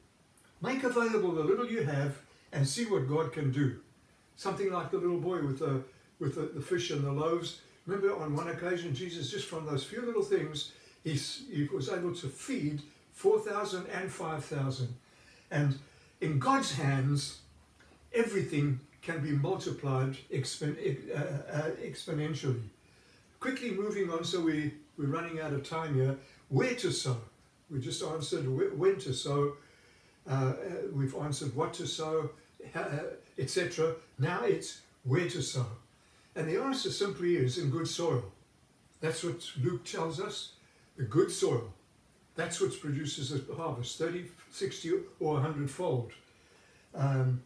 Make 0.60 0.82
available 0.84 1.32
the 1.32 1.44
little 1.44 1.66
you 1.66 1.82
have 1.84 2.18
and 2.52 2.66
see 2.66 2.84
what 2.86 3.08
God 3.08 3.32
can 3.32 3.52
do. 3.52 3.78
Something 4.36 4.72
like 4.72 4.90
the 4.90 4.98
little 4.98 5.20
boy 5.20 5.42
with 5.42 5.58
the 5.58 5.82
with 6.18 6.34
the, 6.34 6.42
the 6.58 6.60
fish 6.60 6.90
and 6.90 7.04
the 7.04 7.12
loaves. 7.12 7.60
Remember 7.86 8.14
on 8.16 8.34
one 8.34 8.48
occasion, 8.48 8.94
Jesus, 8.94 9.30
just 9.30 9.46
from 9.46 9.64
those 9.64 9.84
few 9.84 10.02
little 10.02 10.22
things, 10.22 10.72
he, 11.04 11.12
he 11.14 11.68
was 11.72 11.88
able 11.88 12.14
to 12.16 12.28
feed 12.28 12.82
4,000 13.12 13.86
and 13.86 14.10
5,000. 14.10 14.94
And 15.50 15.78
in 16.20 16.38
God's 16.38 16.74
hands, 16.74 17.38
everything 18.12 18.80
can 19.08 19.20
be 19.20 19.30
multiplied 19.30 20.14
uh, 20.30 20.36
uh, 20.36 21.70
exponentially. 21.82 22.60
Quickly 23.40 23.70
moving 23.70 24.10
on, 24.10 24.22
so 24.22 24.38
we, 24.38 24.74
we're 24.98 25.06
running 25.06 25.40
out 25.40 25.54
of 25.54 25.66
time 25.66 25.94
here. 25.94 26.14
Where 26.50 26.74
to 26.74 26.92
sow? 26.92 27.16
We 27.70 27.80
just 27.80 28.02
answered 28.02 28.46
when 28.78 28.98
to 28.98 29.14
sow. 29.14 29.54
Uh, 30.28 30.32
uh, 30.32 30.54
we've 30.92 31.14
answered 31.16 31.56
what 31.56 31.72
to 31.74 31.86
sow, 31.86 32.30
uh, 32.74 32.98
etc. 33.38 33.94
Now 34.18 34.44
it's 34.44 34.82
where 35.04 35.28
to 35.30 35.40
sow. 35.40 35.66
And 36.36 36.46
the 36.46 36.60
answer 36.60 36.90
simply 36.90 37.36
is 37.36 37.56
in 37.56 37.70
good 37.70 37.88
soil. 37.88 38.24
That's 39.00 39.24
what 39.24 39.40
Luke 39.62 39.84
tells 39.84 40.20
us, 40.20 40.52
the 40.98 41.04
good 41.04 41.30
soil. 41.30 41.72
That's 42.36 42.60
what 42.60 42.78
produces 42.78 43.32
a 43.32 43.54
harvest, 43.54 43.96
30, 43.96 44.26
60 44.52 44.92
or 45.18 45.34
100 45.34 45.70
fold. 45.70 46.12
Um, 46.94 47.42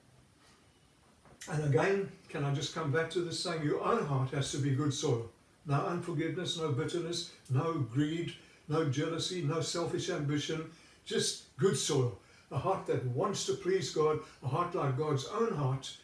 and 1.51 1.65
again, 1.65 2.11
can 2.29 2.45
I 2.45 2.55
just 2.55 2.75
come 2.75 2.93
back 2.93 3.11
to 3.11 3.21
this 3.21 3.41
saying, 3.41 3.63
your 3.63 3.83
own 3.83 4.07
heart 4.07 4.31
has 4.31 4.53
to 4.53 4.59
be 4.59 4.71
good 4.71 4.95
soil. 4.95 5.29
No 5.67 5.87
unforgiveness, 5.87 6.59
no 6.59 6.71
bitterness, 6.71 7.31
no 7.51 7.75
greed, 7.75 8.35
no 8.69 8.89
jealousy, 8.89 9.43
no 9.43 9.61
selfish 9.61 10.11
ambition, 10.11 10.71
just 11.05 11.57
good 11.57 11.77
soil. 11.77 12.19
A 12.51 12.59
heart 12.59 12.87
that 12.87 13.05
wants 13.07 13.47
to 13.47 13.55
please 13.55 13.91
God, 13.91 14.21
a 14.43 14.49
heart 14.49 14.75
like 14.75 14.97
God's 14.97 15.27
own 15.27 15.55
heart, 15.55 15.97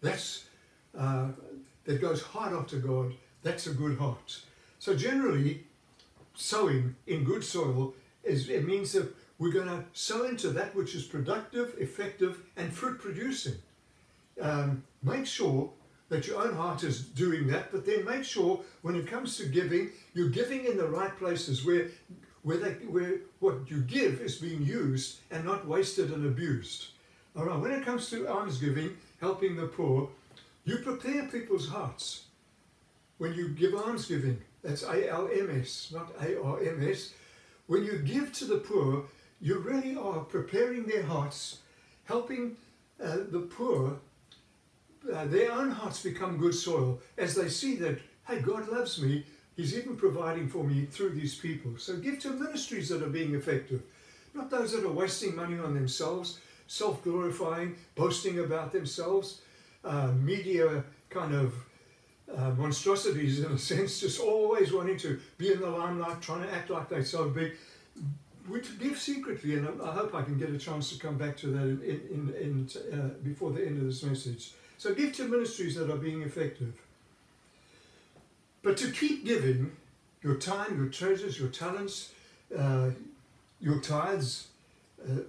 that's, 0.00 0.44
uh, 0.96 1.28
that 1.84 2.00
goes 2.00 2.22
hard 2.22 2.52
after 2.52 2.78
God, 2.78 3.14
that's 3.42 3.66
a 3.66 3.74
good 3.74 3.98
heart. 3.98 4.40
So 4.78 4.94
generally, 4.96 5.64
sowing 6.34 6.94
in 7.06 7.24
good 7.24 7.44
soil 7.44 7.94
is, 8.22 8.48
it 8.48 8.66
means 8.66 8.92
that 8.92 9.14
we're 9.38 9.52
going 9.52 9.68
to 9.68 9.84
sow 9.92 10.24
into 10.24 10.50
that 10.50 10.74
which 10.74 10.94
is 10.94 11.04
productive, 11.04 11.74
effective, 11.78 12.40
and 12.56 12.72
fruit 12.72 12.98
producing. 12.98 13.54
Um, 14.40 14.82
make 15.02 15.26
sure 15.26 15.70
that 16.08 16.26
your 16.26 16.42
own 16.46 16.54
heart 16.54 16.84
is 16.84 17.00
doing 17.00 17.46
that, 17.48 17.72
but 17.72 17.84
then 17.84 18.04
make 18.04 18.24
sure 18.24 18.60
when 18.82 18.94
it 18.94 19.08
comes 19.08 19.36
to 19.38 19.46
giving, 19.46 19.90
you're 20.14 20.28
giving 20.28 20.64
in 20.64 20.76
the 20.76 20.86
right 20.86 21.16
places 21.16 21.64
where, 21.64 21.88
where, 22.42 22.58
they, 22.58 22.72
where 22.86 23.18
what 23.40 23.68
you 23.68 23.80
give 23.80 24.20
is 24.20 24.36
being 24.36 24.62
used 24.62 25.18
and 25.30 25.44
not 25.44 25.66
wasted 25.66 26.12
and 26.12 26.26
abused. 26.26 26.88
All 27.36 27.44
right, 27.44 27.58
when 27.58 27.72
it 27.72 27.84
comes 27.84 28.08
to 28.10 28.28
almsgiving, 28.28 28.96
helping 29.20 29.56
the 29.56 29.66
poor, 29.66 30.08
you 30.64 30.78
prepare 30.78 31.26
people's 31.26 31.68
hearts. 31.68 32.24
When 33.18 33.34
you 33.34 33.48
give 33.48 33.74
almsgiving, 33.74 34.38
that's 34.62 34.82
A-L-M-S, 34.82 35.92
not 35.92 36.12
A-R-M-S, 36.20 37.12
when 37.66 37.84
you 37.84 37.98
give 37.98 38.32
to 38.34 38.44
the 38.44 38.58
poor, 38.58 39.04
you 39.40 39.58
really 39.58 39.96
are 39.96 40.20
preparing 40.20 40.84
their 40.84 41.02
hearts, 41.02 41.58
helping 42.04 42.56
uh, 43.02 43.18
the 43.30 43.40
poor, 43.40 43.98
their 45.06 45.52
own 45.52 45.70
hearts 45.70 46.02
become 46.02 46.38
good 46.38 46.54
soil 46.54 47.00
as 47.16 47.34
they 47.34 47.48
see 47.48 47.76
that, 47.76 47.98
hey, 48.28 48.40
God 48.40 48.68
loves 48.68 49.00
me. 49.00 49.24
He's 49.56 49.76
even 49.76 49.96
providing 49.96 50.48
for 50.48 50.64
me 50.64 50.86
through 50.86 51.10
these 51.10 51.34
people. 51.34 51.72
So 51.78 51.96
give 51.96 52.18
to 52.20 52.30
ministries 52.30 52.88
that 52.90 53.02
are 53.02 53.08
being 53.08 53.34
effective, 53.34 53.82
not 54.34 54.50
those 54.50 54.72
that 54.72 54.84
are 54.84 54.92
wasting 54.92 55.34
money 55.34 55.58
on 55.58 55.74
themselves, 55.74 56.40
self-glorifying, 56.66 57.76
boasting 57.94 58.40
about 58.40 58.72
themselves, 58.72 59.40
uh, 59.84 60.08
media 60.20 60.84
kind 61.08 61.34
of 61.34 61.54
uh, 62.36 62.50
monstrosities 62.50 63.40
in 63.40 63.52
a 63.52 63.58
sense, 63.58 64.00
just 64.00 64.20
always 64.20 64.72
wanting 64.72 64.98
to 64.98 65.20
be 65.38 65.52
in 65.52 65.60
the 65.60 65.70
limelight, 65.70 66.20
trying 66.20 66.42
to 66.42 66.52
act 66.52 66.68
like 66.70 66.88
they're 66.88 67.04
so 67.04 67.28
big. 67.28 67.52
We 68.48 68.60
give 68.78 68.98
secretly, 68.98 69.56
and 69.56 69.68
I 69.82 69.92
hope 69.92 70.14
I 70.14 70.22
can 70.22 70.38
get 70.38 70.50
a 70.50 70.58
chance 70.58 70.92
to 70.92 70.98
come 70.98 71.16
back 71.18 71.36
to 71.38 71.48
that 71.48 71.62
in, 71.62 72.32
in, 72.40 72.68
in 72.92 72.98
uh, 72.98 73.08
before 73.24 73.50
the 73.50 73.66
end 73.66 73.78
of 73.78 73.86
this 73.86 74.02
message. 74.02 74.52
So 74.78 74.94
give 74.94 75.12
to 75.14 75.24
ministries 75.24 75.74
that 75.76 75.90
are 75.90 75.96
being 75.96 76.22
effective. 76.22 76.74
But 78.62 78.76
to 78.78 78.90
keep 78.90 79.24
giving 79.24 79.72
your 80.22 80.36
time, 80.36 80.76
your 80.76 80.88
treasures, 80.88 81.38
your 81.38 81.48
talents, 81.48 82.12
uh, 82.56 82.90
your 83.60 83.80
tithes, 83.80 84.48
uh, 85.02 85.20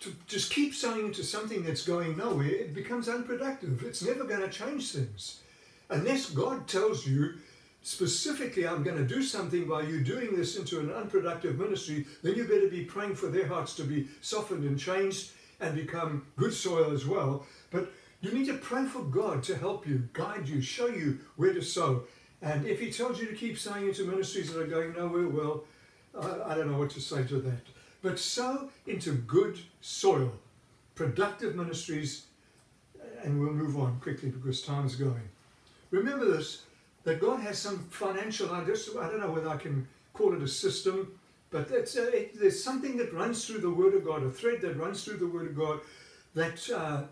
to 0.00 0.14
just 0.26 0.52
keep 0.52 0.74
sowing 0.74 1.06
into 1.06 1.22
something 1.22 1.62
that's 1.62 1.86
going 1.86 2.16
nowhere, 2.16 2.48
it 2.48 2.74
becomes 2.74 3.08
unproductive. 3.08 3.82
It's 3.84 4.02
never 4.02 4.24
going 4.24 4.40
to 4.40 4.48
change 4.48 4.92
things. 4.92 5.40
Unless 5.88 6.30
God 6.30 6.66
tells 6.66 7.06
you 7.06 7.34
specifically, 7.82 8.66
I'm 8.66 8.82
going 8.82 8.96
to 8.96 9.04
do 9.04 9.22
something 9.22 9.68
by 9.68 9.82
you 9.82 10.02
doing 10.02 10.36
this 10.36 10.56
into 10.56 10.80
an 10.80 10.92
unproductive 10.92 11.58
ministry, 11.58 12.06
then 12.22 12.34
you 12.34 12.44
better 12.44 12.68
be 12.68 12.84
praying 12.84 13.16
for 13.16 13.26
their 13.26 13.46
hearts 13.46 13.74
to 13.76 13.84
be 13.84 14.08
softened 14.20 14.64
and 14.64 14.78
changed 14.78 15.32
and 15.60 15.74
become 15.74 16.26
good 16.36 16.54
soil 16.54 16.92
as 16.92 17.06
well. 17.06 17.46
But 17.70 17.90
you 18.20 18.32
need 18.32 18.46
to 18.46 18.54
pray 18.54 18.84
for 18.84 19.02
God 19.02 19.42
to 19.44 19.56
help 19.56 19.86
you, 19.86 20.08
guide 20.12 20.48
you, 20.48 20.60
show 20.60 20.86
you 20.86 21.18
where 21.36 21.52
to 21.52 21.62
sow. 21.62 22.04
And 22.40 22.66
if 22.66 22.80
He 22.80 22.90
tells 22.90 23.20
you 23.20 23.26
to 23.26 23.34
keep 23.34 23.58
sowing 23.58 23.88
into 23.88 24.04
ministries 24.04 24.52
that 24.52 24.60
are 24.60 24.66
going 24.66 24.94
nowhere, 24.94 25.28
well, 25.28 25.64
I, 26.18 26.52
I 26.52 26.54
don't 26.54 26.70
know 26.70 26.78
what 26.78 26.90
to 26.90 27.00
say 27.00 27.24
to 27.24 27.40
that 27.40 27.66
but 28.02 28.18
sow 28.18 28.68
into 28.86 29.12
good 29.12 29.58
soil, 29.80 30.32
productive 30.94 31.54
ministries, 31.54 32.26
and 33.22 33.40
we'll 33.40 33.52
move 33.52 33.78
on 33.78 33.98
quickly 34.00 34.30
because 34.30 34.62
time's 34.62 34.96
going. 34.96 35.28
Remember 35.90 36.26
this, 36.26 36.64
that 37.04 37.20
God 37.20 37.40
has 37.40 37.58
some 37.58 37.78
financial, 37.90 38.52
I, 38.52 38.64
just, 38.64 38.96
I 38.96 39.08
don't 39.08 39.20
know 39.20 39.30
whether 39.30 39.48
I 39.48 39.56
can 39.56 39.86
call 40.12 40.34
it 40.34 40.42
a 40.42 40.48
system, 40.48 41.18
but 41.50 41.70
a, 41.70 42.16
it, 42.16 42.38
there's 42.38 42.62
something 42.62 42.96
that 42.96 43.12
runs 43.12 43.44
through 43.44 43.60
the 43.60 43.70
Word 43.70 43.94
of 43.94 44.04
God, 44.04 44.22
a 44.22 44.30
thread 44.30 44.60
that 44.62 44.76
runs 44.76 45.04
through 45.04 45.18
the 45.18 45.26
Word 45.26 45.48
of 45.48 45.56
God 45.56 45.80
that 46.34 46.70
uh, 46.70 47.02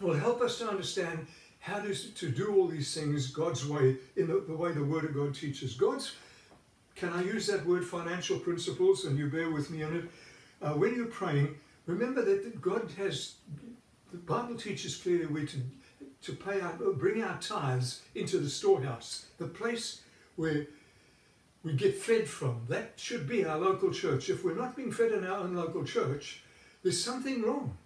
will 0.00 0.14
help 0.14 0.40
us 0.40 0.58
to 0.58 0.68
understand 0.68 1.26
how 1.60 1.80
to, 1.80 1.94
to 1.94 2.28
do 2.28 2.54
all 2.54 2.68
these 2.68 2.94
things 2.94 3.28
God's 3.28 3.66
way, 3.66 3.96
in 4.16 4.26
the, 4.26 4.44
the 4.46 4.54
way 4.54 4.72
the 4.72 4.84
Word 4.84 5.04
of 5.04 5.14
God 5.14 5.34
teaches. 5.34 5.74
God's 5.74 6.14
can 6.94 7.12
I 7.12 7.22
use 7.22 7.46
that 7.48 7.66
word 7.66 7.84
financial 7.84 8.38
principles 8.38 9.04
and 9.04 9.18
you 9.18 9.28
bear 9.28 9.50
with 9.50 9.70
me 9.70 9.82
on 9.82 9.96
it? 9.96 10.04
Uh, 10.62 10.74
when 10.74 10.94
you're 10.94 11.06
praying, 11.06 11.56
remember 11.86 12.24
that 12.24 12.60
God 12.60 12.90
has, 12.96 13.34
the 14.12 14.18
Bible 14.18 14.54
teaches 14.54 14.96
clearly 14.96 15.26
we're 15.26 15.46
to, 15.46 15.56
to 16.24 16.32
pay 16.32 16.60
our, 16.60 16.72
bring 16.72 17.22
our 17.22 17.38
tithes 17.38 18.02
into 18.14 18.38
the 18.38 18.48
storehouse, 18.48 19.26
the 19.38 19.46
place 19.46 20.00
where 20.36 20.66
we 21.62 21.74
get 21.74 21.96
fed 21.96 22.26
from. 22.28 22.62
That 22.68 22.92
should 22.96 23.28
be 23.28 23.44
our 23.44 23.58
local 23.58 23.90
church. 23.90 24.30
If 24.30 24.44
we're 24.44 24.54
not 24.54 24.76
being 24.76 24.92
fed 24.92 25.12
in 25.12 25.26
our 25.26 25.38
own 25.38 25.54
local 25.54 25.84
church, 25.84 26.42
there's 26.82 27.02
something 27.02 27.42
wrong. 27.42 27.76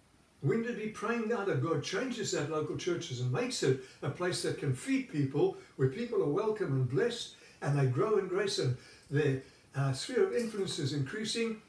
We 0.43 0.57
need 0.57 0.69
to 0.69 0.73
be 0.75 0.89
praying 0.89 1.29
now 1.29 1.45
that 1.45 1.63
God 1.63 1.83
changes 1.83 2.31
that 2.33 2.51
local 2.51 2.77
churches 2.77 3.21
and 3.21 3.33
makes 3.33 3.63
it 3.65 3.81
a 4.03 4.11
place 4.11 4.43
that 4.43 4.59
can 4.59 4.73
feed 4.73 5.11
people, 5.11 5.57
where 5.77 5.89
people 5.89 6.23
are 6.23 6.29
welcome 6.29 6.73
and 6.73 6.89
blessed, 6.89 7.35
and 7.61 7.77
they 7.77 7.87
grow 7.87 8.19
in 8.19 8.29
grace, 8.29 8.61
and 8.61 8.77
their 9.11 9.43
uh, 9.75 9.93
sphere 9.93 10.25
of 10.29 10.35
influence 10.35 10.79
is 10.79 10.93
increasing. 10.93 11.61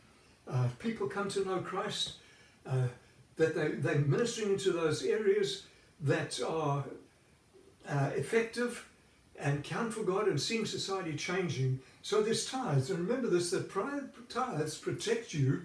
Uh, 0.47 0.67
people 0.77 1.07
come 1.07 1.29
to 1.29 1.45
know 1.45 1.59
Christ, 1.61 2.13
uh, 2.67 2.87
that 3.37 3.55
they, 3.55 3.69
they're 3.69 3.99
ministering 3.99 4.51
into 4.53 4.71
those 4.71 5.03
areas 5.03 5.63
that 6.01 6.39
are 6.41 6.83
uh, 7.87 8.09
effective 8.15 8.87
and 9.37 9.63
count 9.63 9.93
for 9.93 10.03
God 10.03 10.27
and 10.27 10.39
seeing 10.39 10.65
society 10.65 11.15
changing. 11.15 11.79
So 12.01 12.21
there's 12.21 12.45
tithes, 12.45 12.89
and 12.89 13.07
remember 13.07 13.27
this 13.27 13.51
that 13.51 13.71
tithes 14.29 14.77
protect 14.77 15.33
you 15.33 15.63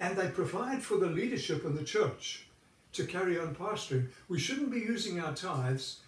and 0.00 0.16
they 0.16 0.28
provide 0.28 0.82
for 0.82 0.96
the 0.96 1.06
leadership 1.06 1.64
in 1.64 1.76
the 1.76 1.84
church 1.84 2.46
to 2.92 3.04
carry 3.06 3.38
on 3.38 3.54
pastoring. 3.54 4.08
We 4.28 4.38
shouldn't 4.38 4.70
be 4.70 4.80
using 4.80 5.20
our 5.20 5.34
tithes 5.34 6.00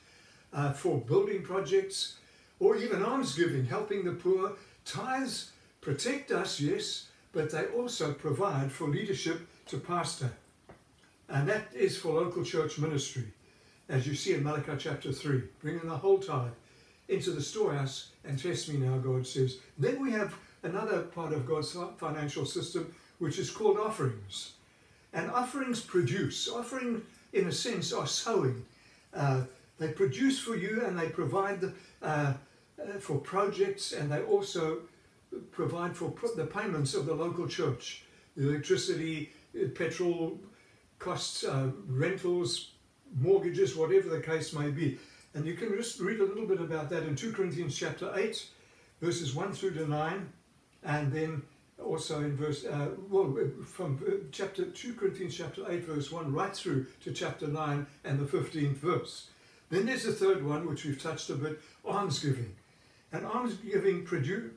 uh, 0.53 0.73
for 0.73 0.99
building 0.99 1.43
projects 1.43 2.17
or 2.59 2.77
even 2.77 3.03
almsgiving, 3.03 3.67
helping 3.67 4.05
the 4.05 4.13
poor. 4.13 4.53
Tithes 4.85 5.53
protect 5.81 6.33
us, 6.33 6.61
yes, 6.61 7.09
but 7.33 7.51
they 7.51 7.67
also 7.67 8.13
provide 8.13 8.71
for 8.73 8.89
leadership 8.89 9.47
to 9.67 9.79
pastor. 9.79 10.33
And 11.29 11.49
that 11.49 11.69
is 11.75 11.97
for 11.97 12.13
local 12.13 12.45
church 12.45 12.79
ministry, 12.79 13.25
as 13.89 14.07
you 14.07 14.15
see 14.15 14.35
in 14.35 14.45
Malachi 14.45 14.73
chapter 14.79 15.13
3, 15.13 15.43
bringing 15.61 15.89
the 15.89 15.97
whole 15.97 16.19
tithe 16.19 16.53
into 17.09 17.31
the 17.31 17.43
storehouse 17.43 18.11
and 18.25 18.39
test 18.39 18.69
me 18.69 18.79
now, 18.79 18.99
God 18.99 19.27
says. 19.27 19.59
Then 19.79 20.01
we 20.01 20.11
have 20.13 20.35
another 20.63 21.03
part 21.03 21.33
of 21.33 21.47
God's 21.47 21.77
financial 21.99 22.47
system, 22.47 22.95
which 23.19 23.39
is 23.39 23.51
called 23.51 23.79
offerings. 23.79 24.53
And 25.13 25.31
offerings 25.31 25.81
produce. 25.81 26.49
Offering, 26.49 27.03
in 27.33 27.47
a 27.47 27.53
sense, 27.53 27.93
are 27.93 28.07
sowing. 28.07 28.65
Uh, 29.13 29.43
they 29.79 29.89
produce 29.89 30.41
for 30.41 30.57
you 30.57 30.85
and 30.85 30.99
they 30.99 31.09
provide 31.09 31.61
the, 31.61 31.73
uh, 32.03 32.33
uh, 32.81 32.99
for 33.01 33.19
projects 33.19 33.93
and 33.93 34.11
they 34.11 34.23
also 34.23 34.79
provide 35.53 35.97
for 35.97 36.13
the 36.37 36.47
payments 36.47 36.95
of 36.95 37.07
the 37.07 37.15
local 37.15 37.47
church. 37.47 38.03
The 38.37 38.49
electricity, 38.49 39.33
petrol 39.75 40.39
costs, 41.05 41.45
uh, 41.45 41.71
rentals, 41.87 42.71
mortgages, 43.21 43.77
whatever 43.77 44.09
the 44.09 44.21
case 44.21 44.55
may 44.55 44.71
be. 44.71 44.99
And 45.35 45.45
you 45.45 45.55
can 45.55 45.77
just 45.77 46.01
read 46.01 46.21
a 46.21 46.25
little 46.25 46.47
bit 46.47 46.61
about 46.61 46.89
that 46.91 47.03
in 47.03 47.15
2 47.15 47.33
Corinthians 47.33 47.77
chapter 47.77 48.11
8, 48.15 48.47
verses 49.03 49.35
1 49.35 49.53
through 49.53 49.75
to 49.75 49.87
9, 49.87 50.33
and 50.83 51.13
then 51.13 51.43
also 51.85 52.21
in 52.21 52.35
verse, 52.35 52.65
uh, 52.65 52.89
well, 53.11 53.37
from 53.67 54.01
chapter 54.33 54.65
2 54.65 54.95
Corinthians 54.95 55.37
chapter 55.37 55.71
8, 55.71 55.85
verse 55.85 56.11
1, 56.11 56.33
right 56.33 56.57
through 56.57 56.87
to 57.03 57.13
chapter 57.13 57.49
9 57.49 57.87
and 58.05 58.19
the 58.19 58.25
15th 58.25 58.77
verse. 58.77 59.29
Then 59.69 59.87
there's 59.87 60.05
the 60.05 60.13
third 60.13 60.47
one, 60.47 60.67
which 60.67 60.85
we've 60.85 61.03
touched 61.03 61.29
a 61.29 61.35
bit, 61.35 61.61
almsgiving. 61.85 62.55
And 63.13 63.27
almsgiving 63.27 64.07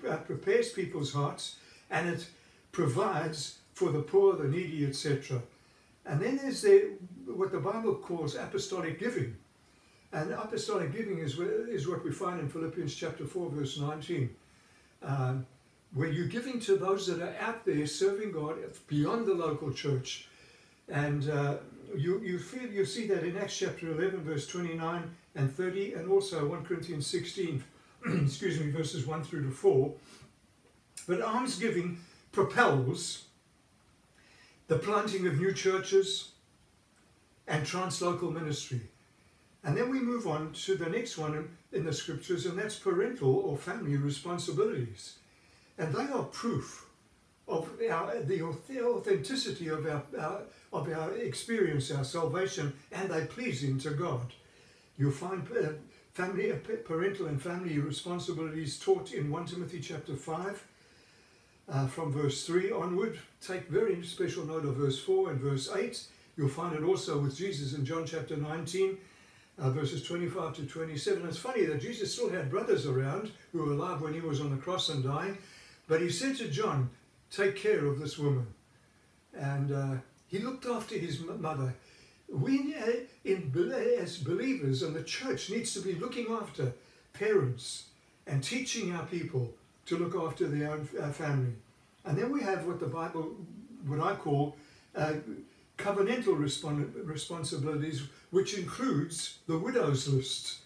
uh, 0.10 0.18
prepares 0.18 0.70
people's 0.70 1.14
hearts 1.14 1.58
and 1.90 2.08
it 2.08 2.28
provides 2.72 3.58
for 3.74 3.92
the 3.92 4.02
poor, 4.02 4.36
the 4.36 4.48
needy, 4.48 4.86
etc. 4.86 5.42
And 6.08 6.22
then 6.22 6.38
there's 6.38 6.62
the, 6.62 6.94
what 7.26 7.52
the 7.52 7.60
Bible 7.60 7.96
calls 7.96 8.36
apostolic 8.36 9.00
giving. 9.00 9.36
And 10.14 10.32
apostolic 10.32 10.94
giving 10.94 11.20
is, 11.20 11.38
is 11.38 11.88
what 11.88 12.04
we 12.04 12.12
find 12.12 12.40
in 12.40 12.48
Philippians 12.48 12.96
chapter 12.96 13.26
4, 13.26 13.52
verse 13.52 13.78
19, 13.78 14.30
um, 15.04 15.46
where 15.94 16.08
you're 16.08 16.28
giving 16.28 16.62
to 16.62 16.78
those 16.78 17.08
that 17.08 17.22
are 17.22 17.36
out 17.42 17.66
there 17.66 17.86
serving 17.86 18.32
God 18.32 18.56
beyond 18.88 19.26
the 19.26 19.34
local 19.34 19.72
church. 19.74 20.30
And 20.88 21.30
uh, 21.30 21.58
you, 21.96 22.22
you, 22.22 22.40
feel, 22.40 22.72
you 22.72 22.86
see 22.86 23.06
that 23.08 23.26
in 23.26 23.38
Acts 23.38 23.58
chapter 23.58 23.92
11, 23.92 24.22
verse 24.22 24.48
29 24.48 25.12
and 25.36 25.54
30, 25.54 25.94
and 25.94 26.10
also 26.10 26.48
1 26.48 26.64
Corinthians 26.64 27.06
16, 27.06 27.62
excuse 28.24 28.62
me, 28.62 28.72
verses 28.72 29.06
1 29.06 29.24
through 29.26 29.44
to 29.44 29.52
4. 29.52 29.94
But 31.06 31.22
almsgiving 31.22 32.00
propels 32.32 33.27
the 34.68 34.78
planting 34.78 35.26
of 35.28 35.40
new 35.40 35.54
churches 35.54 36.32
and 37.48 37.66
translocal 37.66 38.34
ministry. 38.34 38.82
And 39.64 39.76
then 39.76 39.90
we 39.90 40.00
move 40.00 40.28
on 40.28 40.54
to 40.54 40.76
the 40.76 40.90
next 40.90 41.18
one 41.18 41.50
in 41.72 41.86
the 41.86 41.94
scriptures, 41.94 42.46
and 42.46 42.58
that's 42.58 42.78
parental 42.78 43.36
or 43.36 43.58
family 43.58 43.98
responsibilities. 43.98 45.16
And 45.78 45.94
they 45.94 46.08
are 46.12 46.24
proof 46.24 46.86
of 47.48 47.70
our, 47.90 48.20
the 48.22 48.42
authenticity 48.42 49.70
of 49.70 49.86
our, 49.86 50.04
our, 50.20 50.42
of 50.74 50.90
our 50.92 51.14
experience, 51.14 51.92
our 51.92 52.04
salvation, 52.04 52.74
and 52.92 53.10
they're 53.10 53.26
pleasing 53.26 53.80
to 53.80 53.92
God. 53.92 54.34
You'll 54.98 55.12
find 55.12 55.48
uh, 55.52 55.70
family, 56.14 56.52
uh, 56.52 56.56
parental 56.86 57.28
and 57.28 57.42
family 57.42 57.80
responsibilities 57.80 58.80
taught 58.80 59.14
in 59.14 59.30
1 59.30 59.46
Timothy 59.46 59.80
chapter 59.80 60.16
5, 60.16 60.68
uh, 61.72 61.88
from 61.88 62.12
verse 62.12 62.46
3 62.46 62.72
onward. 62.72 63.20
Take 63.46 63.68
very 63.68 64.04
special 64.04 64.46
note 64.46 64.66
of 64.66 64.76
verse 64.76 65.00
4 65.00 65.32
and 65.32 65.40
verse 65.40 65.70
8. 65.76 66.02
You'll 66.36 66.50
find 66.50 66.76
it 66.76 66.84
also 66.84 67.20
with 67.20 67.36
Jesus 67.36 67.74
in 67.74 67.86
John 67.86 68.06
chapter 68.06 68.38
19 68.38 68.98
uh, 69.60 69.70
verses 69.72 70.04
25 70.04 70.56
to 70.56 70.66
27. 70.66 71.28
It's 71.28 71.38
funny 71.38 71.66
that 71.66 71.82
Jesus 71.82 72.14
still 72.14 72.30
had 72.30 72.50
brothers 72.50 72.86
around 72.86 73.32
who 73.52 73.64
were 73.64 73.74
alive 73.74 74.02
when 74.02 74.14
he 74.14 74.22
was 74.22 74.40
on 74.40 74.52
the 74.52 74.58
cross 74.62 74.90
and 74.90 75.04
dying, 75.04 75.38
but 75.88 76.02
he 76.02 76.10
said 76.10 76.38
to 76.38 76.48
John, 76.48 76.90
Take 77.32 77.56
care 77.58 77.86
of 77.86 78.00
this 78.00 78.18
woman. 78.18 78.48
And 79.34 79.72
uh, 79.72 79.96
he 80.28 80.40
looked 80.40 80.66
after 80.66 80.98
his 80.98 81.20
mother. 81.20 81.74
We, 82.30 82.76
in, 83.26 83.52
as 84.00 84.18
believers, 84.18 84.82
and 84.82 84.96
the 84.96 85.04
church 85.04 85.50
needs 85.50 85.74
to 85.74 85.82
be 85.82 85.94
looking 85.94 86.28
after 86.30 86.74
parents 87.14 87.86
and 88.26 88.44
teaching 88.44 88.94
our 88.96 89.06
people 89.06 89.54
to 89.88 89.98
look 89.98 90.16
after 90.16 90.48
their 90.48 90.72
own 90.72 90.88
uh, 91.02 91.12
family. 91.12 91.54
And 92.06 92.18
then 92.18 92.32
we 92.32 92.42
have 92.42 92.66
what 92.66 92.80
the 92.80 92.88
Bible, 92.88 93.36
what 93.86 94.00
I 94.00 94.16
call 94.16 94.56
uh, 94.96 95.14
covenantal 95.78 96.38
respons 96.38 96.90
responsibilities, 97.06 98.04
which 98.32 98.58
includes 98.58 99.40
the 99.48 99.58
widows 99.58 100.08
list. 100.08 100.60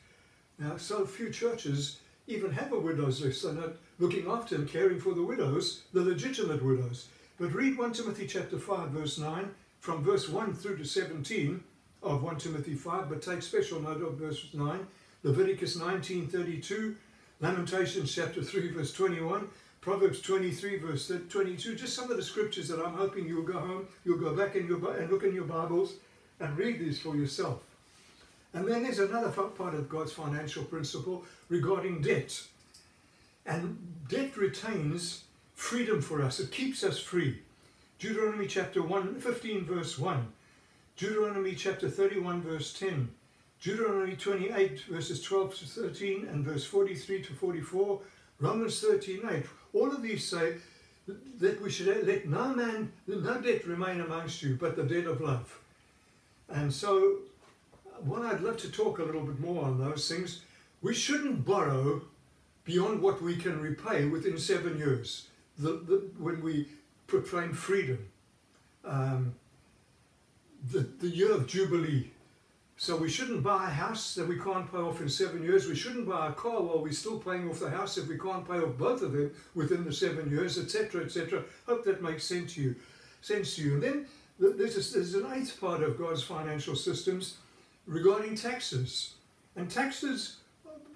Now, 0.59 0.77
so 0.77 1.05
few 1.05 1.31
churches 1.31 1.97
even 2.27 2.51
have 2.51 2.71
a 2.71 2.79
widows 2.79 3.21
list. 3.21 3.43
They're 3.43 3.53
not 3.53 3.73
looking 3.99 4.29
after 4.29 4.55
and 4.55 4.67
caring 4.67 4.99
for 4.99 5.13
the 5.13 5.23
widows, 5.23 5.81
the 5.93 6.01
legitimate 6.01 6.63
widows. 6.63 7.07
But 7.39 7.53
read 7.53 7.77
1 7.77 7.93
Timothy 7.93 8.27
chapter 8.27 8.57
5, 8.57 8.89
verse 8.89 9.17
9, 9.17 9.49
from 9.79 10.03
verse 10.03 10.29
1 10.29 10.53
through 10.53 10.77
to 10.77 10.85
17 10.85 11.63
of 12.03 12.23
1 12.23 12.37
Timothy 12.37 12.75
5, 12.75 13.09
but 13.09 13.21
take 13.21 13.41
special 13.41 13.79
note 13.81 14.01
of 14.01 14.13
verse 14.13 14.47
9, 14.53 14.87
Leviticus 15.23 15.75
19, 15.75 16.27
32, 16.27 16.95
Lamentations 17.41 18.13
chapter 18.13 18.43
3, 18.43 18.69
verse 18.69 18.93
21, 18.93 19.47
Proverbs 19.81 20.21
23, 20.21 20.77
verse 20.77 21.11
22, 21.27 21.73
just 21.73 21.95
some 21.95 22.11
of 22.11 22.17
the 22.17 22.21
scriptures 22.21 22.67
that 22.67 22.79
I'm 22.79 22.93
hoping 22.93 23.27
you'll 23.27 23.41
go 23.41 23.57
home, 23.57 23.87
you'll 24.05 24.19
go 24.19 24.35
back 24.35 24.55
in 24.55 24.67
your, 24.67 24.77
and 24.95 25.09
look 25.09 25.23
in 25.23 25.33
your 25.33 25.45
Bibles 25.45 25.95
and 26.39 26.55
read 26.55 26.79
these 26.79 27.01
for 27.01 27.15
yourself. 27.15 27.63
And 28.53 28.67
then 28.67 28.83
there's 28.83 28.99
another 28.99 29.31
part 29.31 29.73
of 29.73 29.89
God's 29.89 30.13
financial 30.13 30.63
principle 30.65 31.25
regarding 31.49 32.03
debt. 32.03 32.43
And 33.47 34.05
debt 34.07 34.37
retains 34.37 35.23
freedom 35.55 35.99
for 35.99 36.21
us. 36.21 36.39
It 36.39 36.51
keeps 36.51 36.83
us 36.83 36.99
free. 36.99 37.39
Deuteronomy 37.97 38.45
chapter 38.45 38.83
1, 38.83 39.19
15 39.19 39.65
verse 39.65 39.97
1. 39.97 40.27
Deuteronomy 40.95 41.55
chapter 41.55 41.89
31 41.89 42.43
verse 42.43 42.71
10. 42.77 43.09
Deuteronomy 43.61 44.15
28 44.15 44.81
verses 44.89 45.21
12 45.21 45.55
to 45.59 45.65
13 45.65 46.27
and 46.27 46.43
verse 46.43 46.65
43 46.65 47.21
to 47.21 47.33
44. 47.33 48.01
Romans 48.39 48.81
13, 48.81 49.21
8. 49.29 49.45
All 49.73 49.91
of 49.91 50.01
these 50.01 50.27
say 50.27 50.55
that 51.39 51.61
we 51.61 51.69
should 51.69 52.05
let 52.07 52.27
no 52.27 52.55
man, 52.55 52.91
no 53.07 53.39
debt 53.39 53.67
remain 53.67 54.01
amongst 54.01 54.41
you, 54.41 54.57
but 54.59 54.75
the 54.75 54.83
debt 54.83 55.05
of 55.05 55.21
love. 55.21 55.59
And 56.49 56.73
so, 56.73 57.17
what 58.03 58.23
I'd 58.23 58.41
love 58.41 58.57
to 58.57 58.71
talk 58.71 58.97
a 58.97 59.03
little 59.03 59.21
bit 59.21 59.39
more 59.39 59.63
on 59.63 59.79
those 59.79 60.09
things, 60.09 60.41
we 60.81 60.95
shouldn't 60.95 61.45
borrow 61.45 62.01
beyond 62.63 63.01
what 63.01 63.21
we 63.21 63.35
can 63.35 63.61
repay 63.61 64.05
within 64.05 64.37
seven 64.37 64.77
years, 64.77 65.27
the, 65.57 65.73
the, 65.73 66.09
when 66.17 66.41
we 66.41 66.67
proclaim 67.05 67.53
freedom. 67.53 68.07
Um, 68.83 69.35
the, 70.71 70.79
the 70.79 71.07
year 71.07 71.31
of 71.31 71.47
Jubilee, 71.47 72.11
so 72.81 72.95
we 72.95 73.09
shouldn't 73.09 73.43
buy 73.43 73.67
a 73.67 73.69
house 73.69 74.15
that 74.15 74.27
we 74.27 74.39
can't 74.39 74.71
pay 74.71 74.79
off 74.79 75.01
in 75.01 75.07
seven 75.07 75.43
years. 75.43 75.67
We 75.67 75.75
shouldn't 75.75 76.09
buy 76.09 76.29
a 76.29 76.31
car 76.31 76.63
while 76.63 76.81
we're 76.81 76.91
still 76.91 77.19
paying 77.19 77.47
off 77.47 77.59
the 77.59 77.69
house 77.69 77.99
if 77.99 78.07
we 78.07 78.17
can't 78.17 78.43
pay 78.43 78.57
off 78.57 78.75
both 78.75 79.03
of 79.03 79.11
them 79.11 79.31
within 79.53 79.83
the 79.83 79.93
seven 79.93 80.31
years, 80.31 80.57
etc., 80.57 81.03
etc. 81.03 81.43
Hope 81.67 81.85
that 81.85 82.01
makes 82.01 82.23
sense 82.23 82.55
to 82.55 82.61
you. 82.63 82.75
Sense 83.21 83.55
to 83.55 83.61
you. 83.61 83.73
And 83.75 83.83
then 83.83 84.05
there's, 84.39 84.77
a, 84.77 84.93
there's 84.95 85.13
an 85.13 85.31
eighth 85.31 85.61
part 85.61 85.83
of 85.83 85.95
God's 85.95 86.23
financial 86.23 86.75
systems 86.75 87.37
regarding 87.85 88.33
taxes. 88.33 89.13
And 89.55 89.69
taxes 89.69 90.37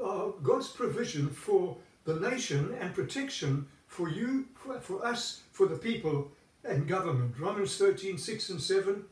are 0.04 0.30
God's 0.42 0.70
provision 0.70 1.30
for 1.30 1.78
the 2.06 2.20
nation 2.20 2.76
and 2.82 2.96
protection 2.96 3.68
for 3.86 4.10
you, 4.10 4.46
for, 4.56 4.80
for 4.80 5.06
us, 5.06 5.44
for 5.52 5.68
the 5.68 5.78
people 5.78 6.32
and 6.64 6.88
government. 6.88 7.36
Romans 7.38 7.78
13, 7.78 8.18
6 8.18 8.50
and 8.50 8.60
7, 8.60 9.04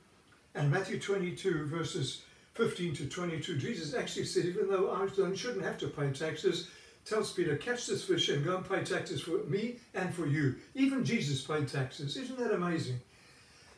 and 0.55 0.71
Matthew 0.71 0.99
22, 0.99 1.67
verses 1.67 2.23
15 2.53 2.95
to 2.95 3.05
22. 3.07 3.57
Jesus 3.57 3.93
actually 3.95 4.25
said, 4.25 4.45
even 4.45 4.69
though 4.69 4.91
I 4.91 5.07
shouldn't 5.35 5.63
have 5.63 5.77
to 5.79 5.87
pay 5.87 6.11
taxes, 6.11 6.69
tells 7.05 7.33
Peter, 7.33 7.55
catch 7.57 7.87
this 7.87 8.03
fish 8.03 8.29
and 8.29 8.45
go 8.45 8.57
and 8.57 8.67
pay 8.69 8.83
taxes 8.83 9.21
for 9.21 9.43
me 9.47 9.77
and 9.93 10.13
for 10.13 10.25
you. 10.25 10.55
Even 10.75 11.03
Jesus 11.03 11.41
paid 11.41 11.67
taxes. 11.67 12.15
Isn't 12.15 12.37
that 12.39 12.53
amazing? 12.53 12.99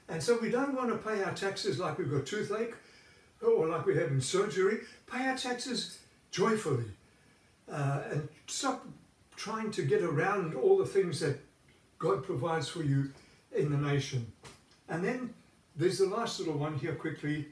And 0.10 0.22
so 0.22 0.38
we 0.40 0.50
don't 0.50 0.76
want 0.76 0.90
to 0.90 0.98
pay 0.98 1.24
our 1.24 1.34
taxes 1.34 1.80
like 1.80 1.98
we've 1.98 2.12
got 2.12 2.26
toothache 2.26 2.76
or 3.42 3.68
like 3.68 3.86
we're 3.86 4.00
having 4.00 4.22
surgery. 4.22 4.80
Pay 5.12 5.28
our 5.28 5.38
taxes 5.38 6.00
joyfully 6.32 6.86
uh, 7.72 8.02
and 8.12 8.28
stop 8.48 8.86
trying 9.36 9.72
to 9.72 9.82
get 9.82 10.04
around 10.04 10.54
all 10.54 10.78
the 10.78 10.86
things 10.86 11.20
that 11.22 11.40
God 11.98 12.24
provides 12.24 12.70
for 12.70 12.84
you 12.84 13.12
in 13.56 13.72
the 13.72 13.78
nation. 13.78 14.32
And 14.88 15.04
then 15.04 15.34
there's 15.76 15.98
the 15.98 16.08
last 16.08 16.40
little 16.40 16.58
one 16.58 16.76
here 16.76 16.94
quickly, 16.94 17.48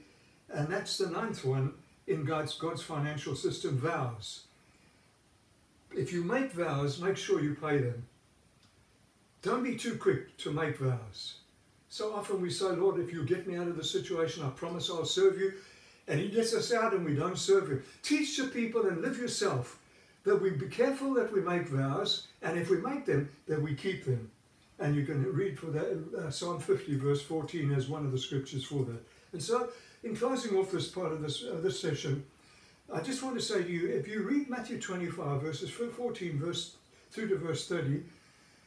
and 0.54 0.68
that's 0.68 0.98
the 0.98 1.10
ninth 1.10 1.44
one 1.44 1.74
in 2.08 2.26
God's, 2.26 2.54
God's 2.56 2.82
financial 2.82 3.36
system, 3.36 3.78
vows. 3.78 4.44
If 5.92 6.12
you 6.12 6.24
make 6.24 6.52
vows, 6.52 7.00
make 7.00 7.18
sure 7.18 7.42
you 7.42 7.56
pay 7.56 7.78
them. 7.78 8.04
Don't 9.42 9.64
be 9.64 9.76
too 9.76 9.96
quick 9.96 10.38
to 10.38 10.52
make 10.52 10.78
vows. 10.78 11.36
So 11.90 12.14
often 12.14 12.42
we 12.42 12.50
say, 12.50 12.68
Lord, 12.68 13.00
if 13.00 13.14
you 13.14 13.24
get 13.26 13.48
me 13.48 13.56
out 13.56 13.68
of 13.68 13.78
the 13.78 13.84
situation, 13.84 14.44
I 14.44 14.50
promise 14.50 14.90
I'll 14.90 15.06
serve 15.06 15.38
you. 15.38 15.54
And 16.08 16.20
he 16.20 16.30
gets 16.30 16.54
us 16.54 16.74
out 16.74 16.94
and 16.94 17.06
we 17.06 17.16
don't 17.16 17.38
serve 17.38 17.70
him. 17.70 17.84
Teach 18.02 18.38
the 18.38 18.46
people 18.46 18.88
and 18.88 19.02
live 19.02 19.18
yourself 19.18 19.80
that 20.24 20.42
we 20.42 20.52
be 20.52 20.68
careful 20.68 21.14
that 21.14 21.32
we 21.32 21.42
make 21.42 21.68
vows, 21.68 22.28
and 22.42 22.58
if 22.58 22.70
we 22.70 22.78
make 22.78 23.06
them, 23.06 23.30
that 23.48 23.62
we 23.62 23.76
keep 23.76 24.06
them. 24.06 24.30
And 24.80 24.96
you 24.96 25.06
can 25.06 25.24
read 25.34 25.60
for 25.60 25.68
that 25.68 26.04
uh, 26.18 26.32
Psalm 26.32 26.60
50, 26.60 26.98
verse 26.98 27.22
14, 27.22 27.72
as 27.74 27.90
one 27.90 28.06
of 28.06 28.12
the 28.12 28.18
scriptures 28.18 28.64
for 28.64 28.84
that. 28.86 29.04
And 29.34 29.44
so, 29.44 29.70
in 30.04 30.16
closing 30.16 30.58
off 30.58 30.72
this 30.72 30.88
part 30.88 31.12
of 31.12 31.22
this 31.22 31.44
uh, 31.44 31.60
this 31.62 31.80
session, 31.80 32.24
I 32.94 33.02
just 33.02 33.24
want 33.24 33.36
to 33.36 33.42
say 33.42 33.64
to 33.64 33.70
you, 33.70 33.88
if 33.88 34.08
you 34.08 34.24
read 34.24 34.50
Matthew 34.50 34.80
25, 34.80 35.42
verses 35.42 35.70
14, 35.70 36.38
verse 36.38 36.76
through 37.12 37.30
to 37.30 37.38
verse 37.38 37.68
30, 37.68 38.04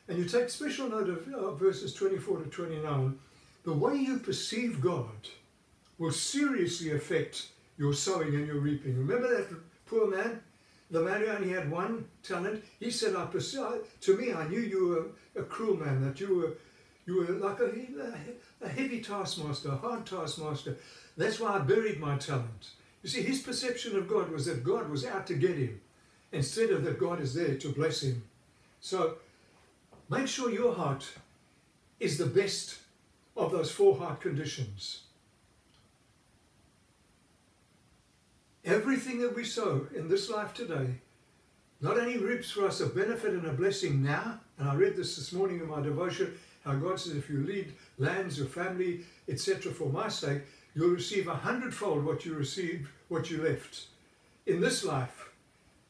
and 0.08 0.18
you 0.18 0.24
take 0.24 0.48
special 0.48 0.88
note 0.88 1.08
of 1.08 1.28
uh, 1.34 1.50
verses 1.52 1.92
24 1.94 2.38
to 2.38 2.44
29, 2.46 3.18
the 3.64 3.72
way 3.72 3.96
you 3.96 4.18
perceive 4.18 4.80
God 4.80 5.28
will 5.98 6.12
seriously 6.12 6.92
affect 6.92 7.48
your 7.78 7.92
sowing 7.92 8.34
and 8.34 8.46
your 8.46 8.60
reaping. 8.60 8.96
Remember 8.96 9.28
that 9.28 9.48
poor 9.86 10.06
man? 10.08 10.40
The 10.90 11.02
man 11.02 11.20
who 11.20 11.26
only 11.26 11.48
had 11.48 11.68
one 11.70 12.04
talent, 12.22 12.64
he 12.78 12.90
said, 12.90 13.16
I 13.16 13.26
to 13.26 14.16
me, 14.16 14.32
I 14.32 14.46
knew 14.46 14.60
you 14.60 14.88
were 14.88 15.40
a 15.40 15.44
cruel 15.44 15.76
man, 15.76 16.04
that 16.04 16.20
you 16.20 16.36
were, 16.36 16.52
you 17.06 17.18
were 17.18 17.32
like 17.34 17.60
a, 17.60 17.72
a 18.60 18.68
heavy 18.68 19.00
taskmaster, 19.00 19.70
a 19.70 19.76
hard 19.76 20.04
taskmaster. 20.04 20.76
That's 21.16 21.38
why 21.38 21.52
I 21.52 21.58
buried 21.60 22.00
my 22.00 22.16
talent. 22.16 22.70
You 23.02 23.08
see, 23.08 23.22
his 23.22 23.40
perception 23.40 23.96
of 23.96 24.08
God 24.08 24.30
was 24.30 24.46
that 24.46 24.64
God 24.64 24.90
was 24.90 25.06
out 25.06 25.26
to 25.28 25.34
get 25.34 25.56
him, 25.56 25.80
instead 26.32 26.70
of 26.70 26.82
that 26.84 26.98
God 26.98 27.20
is 27.20 27.34
there 27.34 27.54
to 27.54 27.68
bless 27.68 28.02
him. 28.02 28.24
So 28.80 29.18
make 30.10 30.26
sure 30.26 30.50
your 30.50 30.74
heart 30.74 31.08
is 32.00 32.18
the 32.18 32.26
best 32.26 32.78
of 33.36 33.52
those 33.52 33.70
four 33.70 33.96
heart 33.96 34.20
conditions. 34.20 35.02
Everything 38.64 39.20
that 39.20 39.36
we 39.36 39.44
sow 39.44 39.86
in 39.94 40.08
this 40.08 40.28
life 40.28 40.52
today 40.52 40.96
not 41.80 41.98
only 41.98 42.18
reaps 42.18 42.50
for 42.50 42.66
us 42.66 42.80
a 42.80 42.86
benefit 42.86 43.34
and 43.34 43.46
a 43.46 43.52
blessing 43.52 44.02
now, 44.02 44.40
and 44.58 44.68
I 44.68 44.74
read 44.74 44.96
this 44.96 45.16
this 45.16 45.32
morning 45.32 45.60
in 45.60 45.68
my 45.68 45.80
devotion, 45.80 46.36
how 46.66 46.74
God 46.74 46.98
says 46.98 47.14
if 47.14 47.30
you 47.30 47.44
lead 47.46 47.72
lands, 47.96 48.38
your 48.38 48.48
family, 48.48 49.00
etc. 49.28 49.72
for 49.72 49.88
my 49.88 50.08
sake, 50.08 50.42
you'll 50.74 50.90
receive 50.90 51.28
a 51.28 51.34
hundredfold 51.34 52.04
what 52.04 52.26
you 52.26 52.34
received, 52.34 52.88
what 53.08 53.30
you 53.30 53.42
left. 53.42 53.86
In 54.46 54.60
this 54.60 54.84
life, 54.84 55.30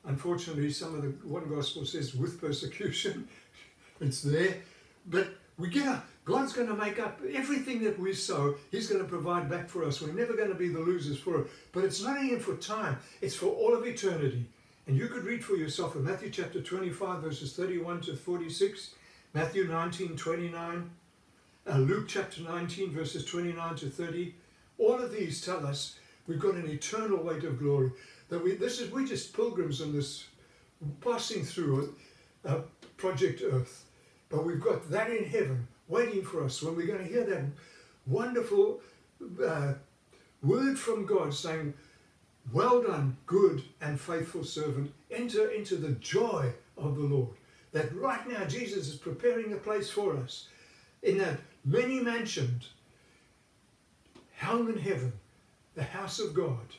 unfortunately, 0.04 0.70
some 0.70 0.94
of 0.94 1.02
the 1.02 1.08
one 1.26 1.48
gospel 1.48 1.84
says 1.84 2.14
with 2.14 2.40
persecution, 2.40 3.26
it's 4.00 4.22
there, 4.22 4.56
but 5.06 5.28
we 5.58 5.68
get 5.68 5.86
a, 5.86 6.02
God's 6.26 6.52
going 6.52 6.68
to 6.68 6.74
make 6.74 6.98
up 6.98 7.20
everything 7.32 7.82
that 7.84 7.98
we 7.98 8.12
sow. 8.12 8.56
He's 8.70 8.88
going 8.88 9.02
to 9.02 9.08
provide 9.08 9.48
back 9.48 9.68
for 9.68 9.84
us. 9.84 10.02
We're 10.02 10.12
never 10.12 10.34
going 10.34 10.48
to 10.48 10.54
be 10.54 10.68
the 10.68 10.80
losers 10.80 11.18
for 11.18 11.40
it. 11.40 11.46
But 11.72 11.84
it's 11.84 12.02
not 12.02 12.22
even 12.22 12.40
for 12.40 12.56
time. 12.56 12.98
It's 13.22 13.36
for 13.36 13.46
all 13.46 13.74
of 13.74 13.86
eternity. 13.86 14.44
And 14.86 14.96
you 14.96 15.06
could 15.06 15.24
read 15.24 15.44
for 15.44 15.54
yourself 15.54 15.94
in 15.96 16.04
Matthew 16.04 16.30
chapter 16.30 16.60
25, 16.60 17.22
verses 17.22 17.54
31 17.54 18.02
to 18.02 18.16
46, 18.16 18.90
Matthew 19.36 19.64
19, 19.64 20.16
29, 20.16 20.90
uh, 21.66 21.76
Luke 21.76 22.06
chapter 22.08 22.40
19, 22.40 22.90
verses 22.90 23.22
29 23.26 23.74
to 23.74 23.90
30. 23.90 24.34
All 24.78 24.94
of 24.94 25.12
these 25.12 25.44
tell 25.44 25.66
us 25.66 25.96
we've 26.26 26.40
got 26.40 26.54
an 26.54 26.66
eternal 26.70 27.22
weight 27.22 27.44
of 27.44 27.58
glory. 27.58 27.92
That 28.30 28.42
we, 28.42 28.54
this 28.54 28.80
is, 28.80 28.90
we're 28.90 29.04
just 29.04 29.36
pilgrims 29.36 29.82
on 29.82 29.92
this, 29.92 30.24
passing 31.02 31.44
through 31.44 31.94
uh, 32.46 32.60
Project 32.96 33.42
Earth. 33.44 33.84
But 34.30 34.46
we've 34.46 34.58
got 34.58 34.90
that 34.90 35.10
in 35.10 35.24
heaven 35.24 35.68
waiting 35.86 36.22
for 36.22 36.42
us 36.42 36.62
when 36.62 36.74
we're 36.74 36.86
going 36.86 37.04
to 37.06 37.12
hear 37.12 37.24
that 37.24 37.44
wonderful 38.06 38.80
uh, 39.46 39.74
word 40.42 40.78
from 40.78 41.04
God 41.04 41.34
saying, 41.34 41.74
Well 42.54 42.82
done, 42.82 43.18
good 43.26 43.64
and 43.82 44.00
faithful 44.00 44.44
servant. 44.44 44.94
Enter 45.10 45.50
into 45.50 45.76
the 45.76 45.92
joy 45.92 46.54
of 46.78 46.96
the 46.96 47.02
Lord. 47.02 47.28
That 47.76 47.94
right 47.94 48.26
now 48.26 48.42
Jesus 48.46 48.88
is 48.88 48.96
preparing 48.96 49.52
a 49.52 49.58
place 49.58 49.90
for 49.90 50.16
us 50.16 50.48
in 51.02 51.18
that 51.18 51.40
many 51.62 52.00
mansioned 52.00 52.64
home 54.38 54.70
in 54.70 54.78
heaven, 54.78 55.12
the 55.74 55.82
house 55.82 56.18
of 56.18 56.32
God. 56.32 56.74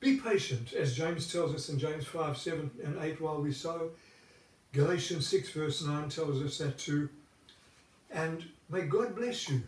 Be 0.00 0.18
patient, 0.18 0.74
as 0.74 0.94
James 0.94 1.32
tells 1.32 1.54
us 1.54 1.70
in 1.70 1.78
James 1.78 2.04
5, 2.04 2.36
7 2.36 2.70
and 2.84 2.98
8 3.00 3.22
while 3.22 3.40
we 3.40 3.52
sow. 3.52 3.88
Galatians 4.74 5.26
6 5.28 5.48
verse 5.52 5.82
9 5.82 6.10
tells 6.10 6.42
us 6.42 6.58
that 6.58 6.76
too. 6.76 7.08
And 8.10 8.44
may 8.68 8.82
God 8.82 9.16
bless 9.16 9.48
you. 9.48 9.62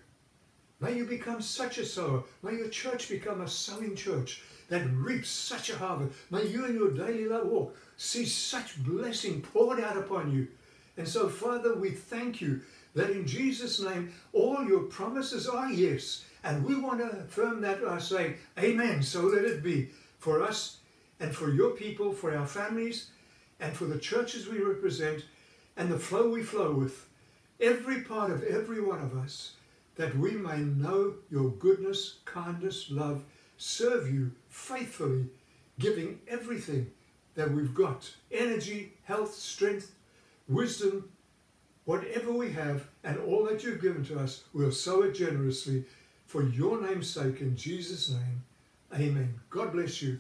May 0.79 0.95
you 0.95 1.07
become 1.07 1.41
such 1.41 1.79
a 1.79 1.87
sower. 1.87 2.23
May 2.43 2.57
your 2.57 2.69
church 2.69 3.09
become 3.09 3.41
a 3.41 3.49
sowing 3.49 3.97
church 3.97 4.43
that 4.69 4.87
reaps 4.93 5.31
such 5.31 5.71
a 5.71 5.77
harvest. 5.77 6.15
May 6.31 6.47
you 6.47 6.65
in 6.67 6.75
your 6.75 6.91
daily 6.91 7.29
walk 7.29 7.77
see 7.97 8.27
such 8.27 8.83
blessing 8.85 9.41
poured 9.41 9.81
out 9.81 9.97
upon 9.97 10.33
you. 10.33 10.49
And 10.97 11.09
so, 11.09 11.29
Father, 11.29 11.75
we 11.75 11.91
thank 11.91 12.41
you 12.41 12.61
that 12.95 13.11
in 13.11 13.27
Jesus' 13.27 13.81
name 13.81 14.13
all 14.33 14.65
your 14.65 14.83
promises 14.83 15.47
are 15.47 15.71
yes. 15.71 16.25
And 16.45 16.65
we 16.65 16.77
want 16.77 17.01
to 17.01 17.19
affirm 17.21 17.61
that 17.63 17.85
by 17.85 17.99
saying, 17.99 18.37
Amen. 18.59 19.03
So 19.03 19.23
let 19.23 19.45
it 19.45 19.63
be 19.63 19.91
for 20.19 20.43
us 20.43 20.79
and 21.21 21.35
for 21.35 21.51
your 21.53 21.71
people, 21.71 22.13
for 22.13 22.37
our 22.37 22.47
families, 22.47 23.11
and 23.61 23.73
for 23.75 23.87
the 23.87 23.99
churches 23.99 24.49
we 24.49 24.59
represent, 24.61 25.25
and 25.77 25.91
the 25.91 25.99
flow 25.99 26.31
we 26.31 26.43
flow 26.43 26.73
with 26.73 27.09
every 27.61 28.03
part 28.03 28.31
of 28.31 28.45
every 28.45 28.81
one 28.81 29.01
of 29.01 29.17
us, 29.17 29.53
that 29.97 30.17
we 30.17 30.33
may 30.33 30.59
know 30.59 31.15
your 31.31 31.51
goodness, 31.51 32.19
kindness, 32.25 32.87
love, 32.89 33.25
serve 33.57 34.13
you 34.13 34.31
faithfully, 34.49 35.27
giving 35.79 36.21
everything 36.29 36.91
that 37.35 37.51
we've 37.51 37.75
got 37.75 38.11
energy, 38.33 38.93
health, 39.05 39.35
strength, 39.35 39.95
wisdom, 40.49 41.09
whatever 41.85 42.33
we 42.33 42.51
have, 42.53 42.87
and 43.05 43.19
all 43.21 43.45
that 43.45 43.63
you've 43.63 43.81
given 43.81 44.05
to 44.05 44.19
us, 44.19 44.45
we'll 44.53 44.73
sow 44.73 45.03
it 45.03 45.13
generously 45.13 45.85
for 46.27 46.43
your 46.43 46.81
name's 46.81 47.09
sake 47.09 47.41
in 47.41 47.57
Jesus' 47.57 48.11
name. 48.11 48.45
Amen. 48.95 49.35
God 49.51 49.73
bless 49.73 50.03
you. 50.03 50.19